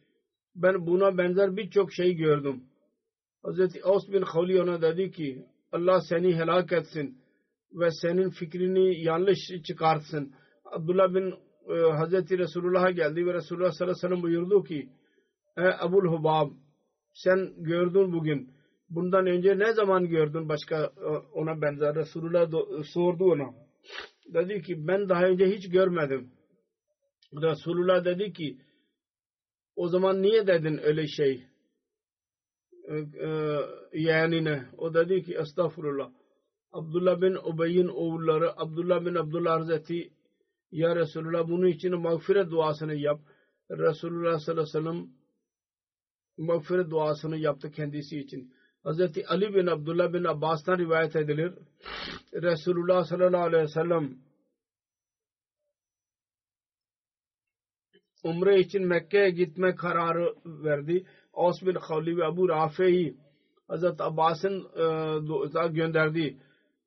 ben 0.55 0.86
buna 0.86 1.18
benzer 1.18 1.57
birçok 1.57 1.92
şey 1.92 2.14
gördüm. 2.14 2.64
Hazreti 3.42 3.84
Aus 3.84 4.09
bin 4.12 4.22
Khawli 4.22 4.62
ona 4.62 4.82
dedi 4.82 5.11
ki 5.11 5.46
Allah 5.72 6.00
seni 6.00 6.34
helak 6.34 6.72
etsin 6.72 7.18
ve 7.72 7.90
senin 7.90 8.30
fikrini 8.30 9.03
yanlış 9.05 9.38
çıkartsın. 9.66 10.32
Abdullah 10.64 11.14
bin 11.14 11.34
e, 11.68 11.92
Hazreti 11.96 12.38
Resulullah'a 12.38 12.90
geldi 12.90 13.26
ve 13.26 13.34
Resulullah 13.34 13.72
sallallahu 13.72 13.96
aleyhi 13.96 14.05
ve 14.05 14.09
sellem 14.09 14.22
buyurdu 14.22 14.64
ki 14.64 14.88
Ey 15.57 15.70
Ebul 15.86 16.09
Hubab 16.09 16.50
sen 17.12 17.53
gördün 17.57 18.12
bugün 18.12 18.50
bundan 18.90 19.26
önce 19.26 19.59
ne 19.59 19.72
zaman 19.72 20.09
gördün 20.09 20.48
başka 20.48 20.84
e, 20.84 21.09
ona 21.32 21.62
benzer 21.62 21.94
Resulullah 21.94 22.50
sordu 22.84 23.24
ona. 23.24 23.55
Dedi 24.34 24.62
ki 24.62 24.86
ben 24.86 25.09
daha 25.09 25.24
önce 25.24 25.46
hiç 25.46 25.70
görmedim. 25.70 26.30
Resulullah 27.42 28.05
dedi 28.05 28.32
ki 28.32 28.59
o 29.76 29.88
zaman 29.88 30.22
niye 30.22 30.46
dedin 30.46 30.80
öyle 30.82 31.06
şey? 31.06 31.46
Yani 33.92 34.44
ne? 34.44 34.66
O 34.78 34.94
dedi 34.94 35.22
ki 35.22 35.34
estağfurullah. 35.34 36.10
Abdullah 36.72 37.20
bin 37.20 37.34
Ubey'in 37.34 37.88
oğulları 37.88 38.60
Abdullah 38.60 39.06
bin 39.06 39.14
Abdullah 39.14 39.60
Hazreti 39.60 40.10
Ya 40.72 40.96
Resulullah 40.96 41.48
bunun 41.48 41.66
için 41.66 42.00
mağfiret 42.00 42.50
duasını 42.50 42.94
yap. 42.94 43.20
Resulullah 43.70 44.38
sallallahu 44.38 44.78
aleyhi 44.78 44.86
ve 44.86 44.92
sellem 44.92 45.08
mağfiret 46.38 46.90
duasını 46.90 47.36
yaptı 47.36 47.70
kendisi 47.70 48.18
için. 48.18 48.52
Hazreti 48.82 49.26
Ali 49.26 49.54
bin 49.54 49.66
Abdullah 49.66 50.12
bin 50.12 50.24
Abbas'tan 50.24 50.78
rivayet 50.78 51.16
edilir. 51.16 51.52
Resulullah 52.34 53.04
sallallahu 53.04 53.42
aleyhi 53.42 53.64
ve 53.64 53.68
sellem 53.68 54.18
umre 58.24 58.60
için 58.60 58.86
Mekke'ye 58.86 59.30
gitme 59.30 59.74
kararı 59.74 60.34
verdi. 60.46 61.04
Aus 61.34 61.62
bin 61.62 61.74
Khawli 61.74 62.16
ve 62.16 62.24
Abu 62.24 62.48
Rafi'yi 62.48 63.16
Hazreti 63.68 64.02
Abbas'ın 64.02 64.66
e, 65.64 65.68
gönderdi. 65.68 66.36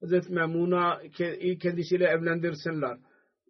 Hazreti 0.01 0.33
Memuna 0.33 1.01
kendisiyle 1.61 2.05
evlendirsinler. 2.05 2.97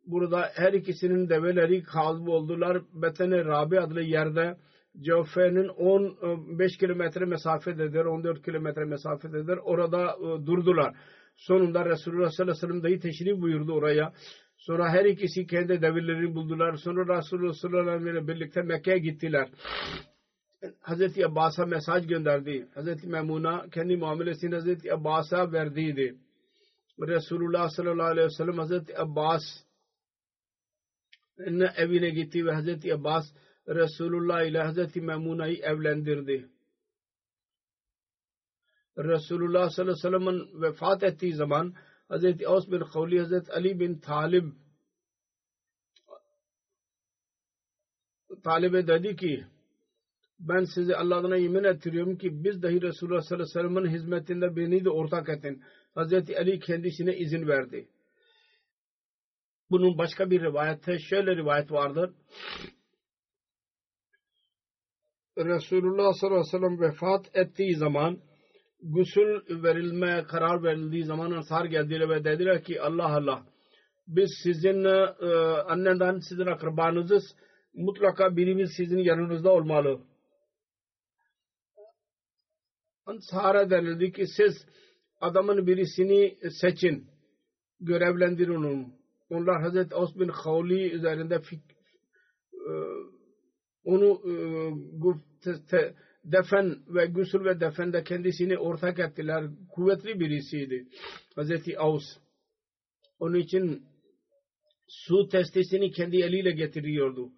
Burada 0.05 0.51
her 0.53 0.73
ikisinin 0.73 1.29
develeri 1.29 1.83
kazb 1.83 2.27
oldular. 2.27 2.81
Betene 2.93 3.45
Rabi 3.45 3.79
adlı 3.79 4.01
yerde 4.01 4.57
Cevfe'nin 5.01 5.67
15 5.67 6.77
kilometre 6.77 7.25
mesafededir, 7.25 8.05
14 8.05 8.45
kilometre 8.45 8.85
mesafededir. 8.85 9.57
Orada 9.57 10.15
e, 10.19 10.45
durdular. 10.45 10.95
Sonunda 11.35 11.85
Resulullah 11.85 12.29
sallallahu 12.29 12.57
aleyhi 12.57 12.63
ve 12.63 12.67
sellem 12.67 12.83
dahi 12.83 12.99
teşrif 12.99 13.41
buyurdu 13.41 13.73
oraya. 13.73 14.13
Sonra 14.65 14.89
her 14.89 15.05
ikisi 15.05 15.47
kendi 15.47 15.81
devirlerini 15.81 16.35
buldular. 16.35 16.77
Sonra 16.77 17.17
Resulullah 17.17 17.53
sallallahu 17.53 17.89
aleyhi 17.89 18.05
ve 18.05 18.09
sellem 18.09 18.27
birlikte 18.27 18.61
Mekke'ye 18.61 18.97
gittiler. 18.97 19.49
Hazreti 20.79 21.25
Abbas'a 21.25 21.65
mesaj 21.65 22.07
gönderdi. 22.07 22.67
Hazreti 22.75 23.07
Memuna 23.07 23.69
kendi 23.69 23.97
muamelesini 23.97 24.55
Hazreti 24.55 24.93
Abbas'a 24.93 25.51
verdiydi. 25.51 26.15
Resulullah 26.99 27.69
sallallahu 27.69 28.07
aleyhi 28.07 28.27
ve 28.27 28.31
sellem 28.31 28.57
Hazreti 28.57 28.99
Abbas 28.99 29.43
evine 31.77 32.09
gitti 32.09 32.45
ve 32.45 32.51
Hazreti 32.51 32.93
Abbas 32.93 33.25
Resulullah 33.67 34.43
ile 34.43 34.61
Hazreti 34.61 35.01
Memuna'yı 35.01 35.57
evlendirdi. 35.57 36.49
Resulullah 38.97 39.69
sallallahu 39.69 40.07
aleyhi 40.07 40.25
ve 40.25 40.35
sellem'in 40.35 40.61
vefat 40.61 41.03
ettiği 41.03 41.33
zaman 41.33 41.73
Hazreti 42.09 42.47
Aus 42.47 42.71
bin 42.71 42.79
Kavli 42.79 43.19
Hazreti 43.19 43.51
Ali 43.51 43.79
bin 43.79 43.99
Talib 43.99 44.51
Talib'e 48.43 48.87
dedi 48.87 49.15
ki 49.15 49.45
ben 50.39 50.63
size 50.63 50.95
Allah'ına 50.95 51.37
yemin 51.37 51.63
ettiriyorum 51.63 52.17
ki 52.17 52.43
biz 52.43 52.63
dahi 52.63 52.81
Resulullah 52.81 53.21
sallallahu 53.21 53.59
aleyhi 53.59 53.65
ve 53.65 53.69
sellem'in 53.69 53.99
hizmetinde 53.99 54.55
beni 54.55 54.85
de 54.85 54.89
ortak 54.89 55.29
ettin. 55.29 55.63
Hazreti 55.95 56.37
Ali 56.37 56.59
kendisine 56.59 57.17
izin 57.17 57.47
verdi. 57.47 57.89
Bunun 59.71 59.97
başka 59.97 60.31
bir 60.31 60.41
rivayette 60.41 60.99
şöyle 60.99 61.35
rivayet 61.35 61.71
vardır. 61.71 62.13
Resulullah 65.37 66.13
sallallahu 66.13 66.39
aleyhi 66.39 66.53
ve 66.53 66.57
sellem 66.57 66.81
vefat 66.81 67.35
ettiği 67.35 67.75
zaman 67.75 68.19
gusül 68.93 69.63
verilmeye 69.63 70.23
karar 70.23 70.63
verildiği 70.63 71.03
zaman 71.03 71.31
Ansar 71.31 71.65
geldiler 71.65 72.09
ve 72.09 72.23
dediler 72.23 72.63
ki 72.63 72.81
Allah 72.81 73.15
Allah 73.15 73.45
biz 74.07 74.31
sizin 74.43 74.83
e, 74.85 75.27
anneden 75.67 76.19
sizin 76.19 76.45
akrabanızız 76.45 77.23
mutlaka 77.73 78.37
birimiz 78.37 78.71
sizin 78.77 78.97
yanınızda 78.97 79.51
olmalı. 79.51 80.01
Ansar'a 83.05 83.69
denildi 83.69 84.11
ki 84.11 84.25
siz 84.37 84.65
adamın 85.21 85.67
birisini 85.67 86.37
seçin 86.61 87.07
görevlendirin 87.79 88.55
onu. 88.55 88.85
Onlar 89.29 89.61
Hazreti 89.61 89.95
Os 89.95 90.15
bin 90.15 90.31
üzerinde 90.91 91.39
fik, 91.39 91.61
e, 92.53 92.71
onu 93.83 94.21
e, 94.25 94.33
defen 96.31 96.77
ve 96.87 97.05
gusül 97.05 97.45
ve 97.45 97.59
defende 97.59 98.03
kendisini 98.03 98.57
ortak 98.57 98.99
ettiler. 98.99 99.45
Kuvvetli 99.69 100.19
birisiydi. 100.19 100.87
Hazreti 101.35 101.79
Aus. 101.79 102.03
Onun 103.19 103.35
için 103.35 103.83
su 104.87 105.27
testisini 105.27 105.91
kendi 105.91 106.17
eliyle 106.17 106.51
getiriyordu. 106.51 107.29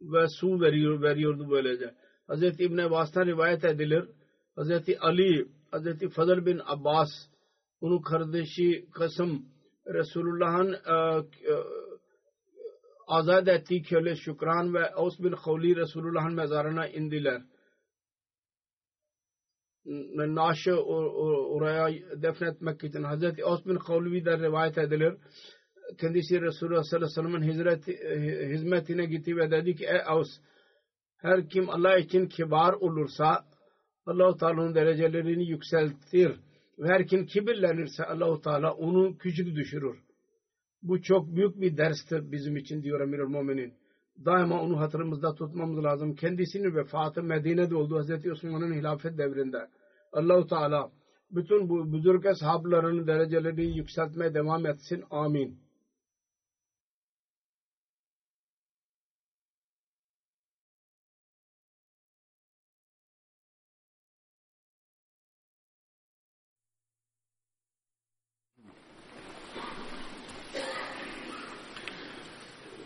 Ve 0.00 0.28
su 0.28 0.60
veriyor, 0.60 1.02
veriyordu 1.02 1.50
böylece. 1.50 1.94
Hazreti 2.26 2.64
İbn 2.64 2.78
Abbas'tan 2.78 3.26
rivayet 3.26 3.64
edilir. 3.64 4.04
Hazreti 4.56 4.98
Ali, 4.98 5.48
Hazreti 5.70 6.08
Fadıl 6.08 6.46
bin 6.46 6.60
Abbas, 6.64 7.08
onun 7.80 8.02
kardeşi 8.02 8.86
Kasım, 8.92 9.44
Resulullah'ın 9.86 10.72
e, 10.72 11.18
e, 11.50 11.54
azad 13.06 13.46
ettiği 13.46 13.82
köle 13.82 14.16
Şükran 14.16 14.74
ve 14.74 14.94
Aus 14.94 15.18
bin 15.18 15.32
Khawli 15.32 15.76
Resulullah'ın 15.76 16.34
mezarına 16.34 16.88
indiler. 16.88 17.42
Naaşı 19.86 20.76
oraya 20.76 21.88
defnetmek 22.22 22.84
için 22.84 23.02
Hazreti 23.02 23.42
bin 23.66 23.76
Khawli'den 23.76 24.42
rivayet 24.42 24.78
edilir. 24.78 25.14
Kendisi 25.98 26.40
Resulullah 26.40 26.82
sallallahu 26.82 27.36
aleyhi 27.36 27.64
ve 27.64 27.80
sellem'in 27.80 28.54
hizmetine 28.54 29.06
gitti 29.06 29.36
ve 29.36 29.50
dedi 29.50 29.74
ki 29.74 29.84
ey 29.84 30.00
Aus 30.06 30.28
her 31.16 31.48
kim 31.48 31.70
Allah 31.70 31.98
için 31.98 32.26
kibar 32.26 32.72
olursa 32.72 33.44
Allah-u 34.06 34.36
Teala'nın 34.36 34.74
derecelerini 34.74 35.50
yükseltir. 35.50 36.40
Ve 36.78 36.88
her 36.88 37.06
kim 37.06 37.26
kibirlenirse 37.26 38.04
Allah-u 38.04 38.40
Teala 38.40 38.74
onu 38.74 39.18
küçük 39.18 39.56
düşürür. 39.56 39.98
Bu 40.82 41.02
çok 41.02 41.36
büyük 41.36 41.60
bir 41.60 41.76
derstir 41.76 42.32
bizim 42.32 42.56
için 42.56 42.82
diyor 42.82 43.00
Emirül 43.00 43.28
Muminin. 43.28 43.74
Daima 44.24 44.62
onu 44.62 44.80
hatırımızda 44.80 45.34
tutmamız 45.34 45.84
lazım. 45.84 46.14
Kendisinin 46.14 46.74
vefatı 46.74 47.22
Medine'de 47.22 47.76
oldu 47.76 48.02
Hz. 48.02 48.26
Osman'ın 48.26 48.72
hilafet 48.74 49.18
devrinde. 49.18 49.68
Allah-u 50.12 50.46
Teala 50.46 50.90
bütün 51.30 51.68
bu 51.68 51.92
büzürg 51.92 52.26
ashablarının 52.26 53.06
derecelerini 53.06 53.76
yükseltmeye 53.76 54.34
devam 54.34 54.66
etsin. 54.66 55.04
Amin. 55.10 55.63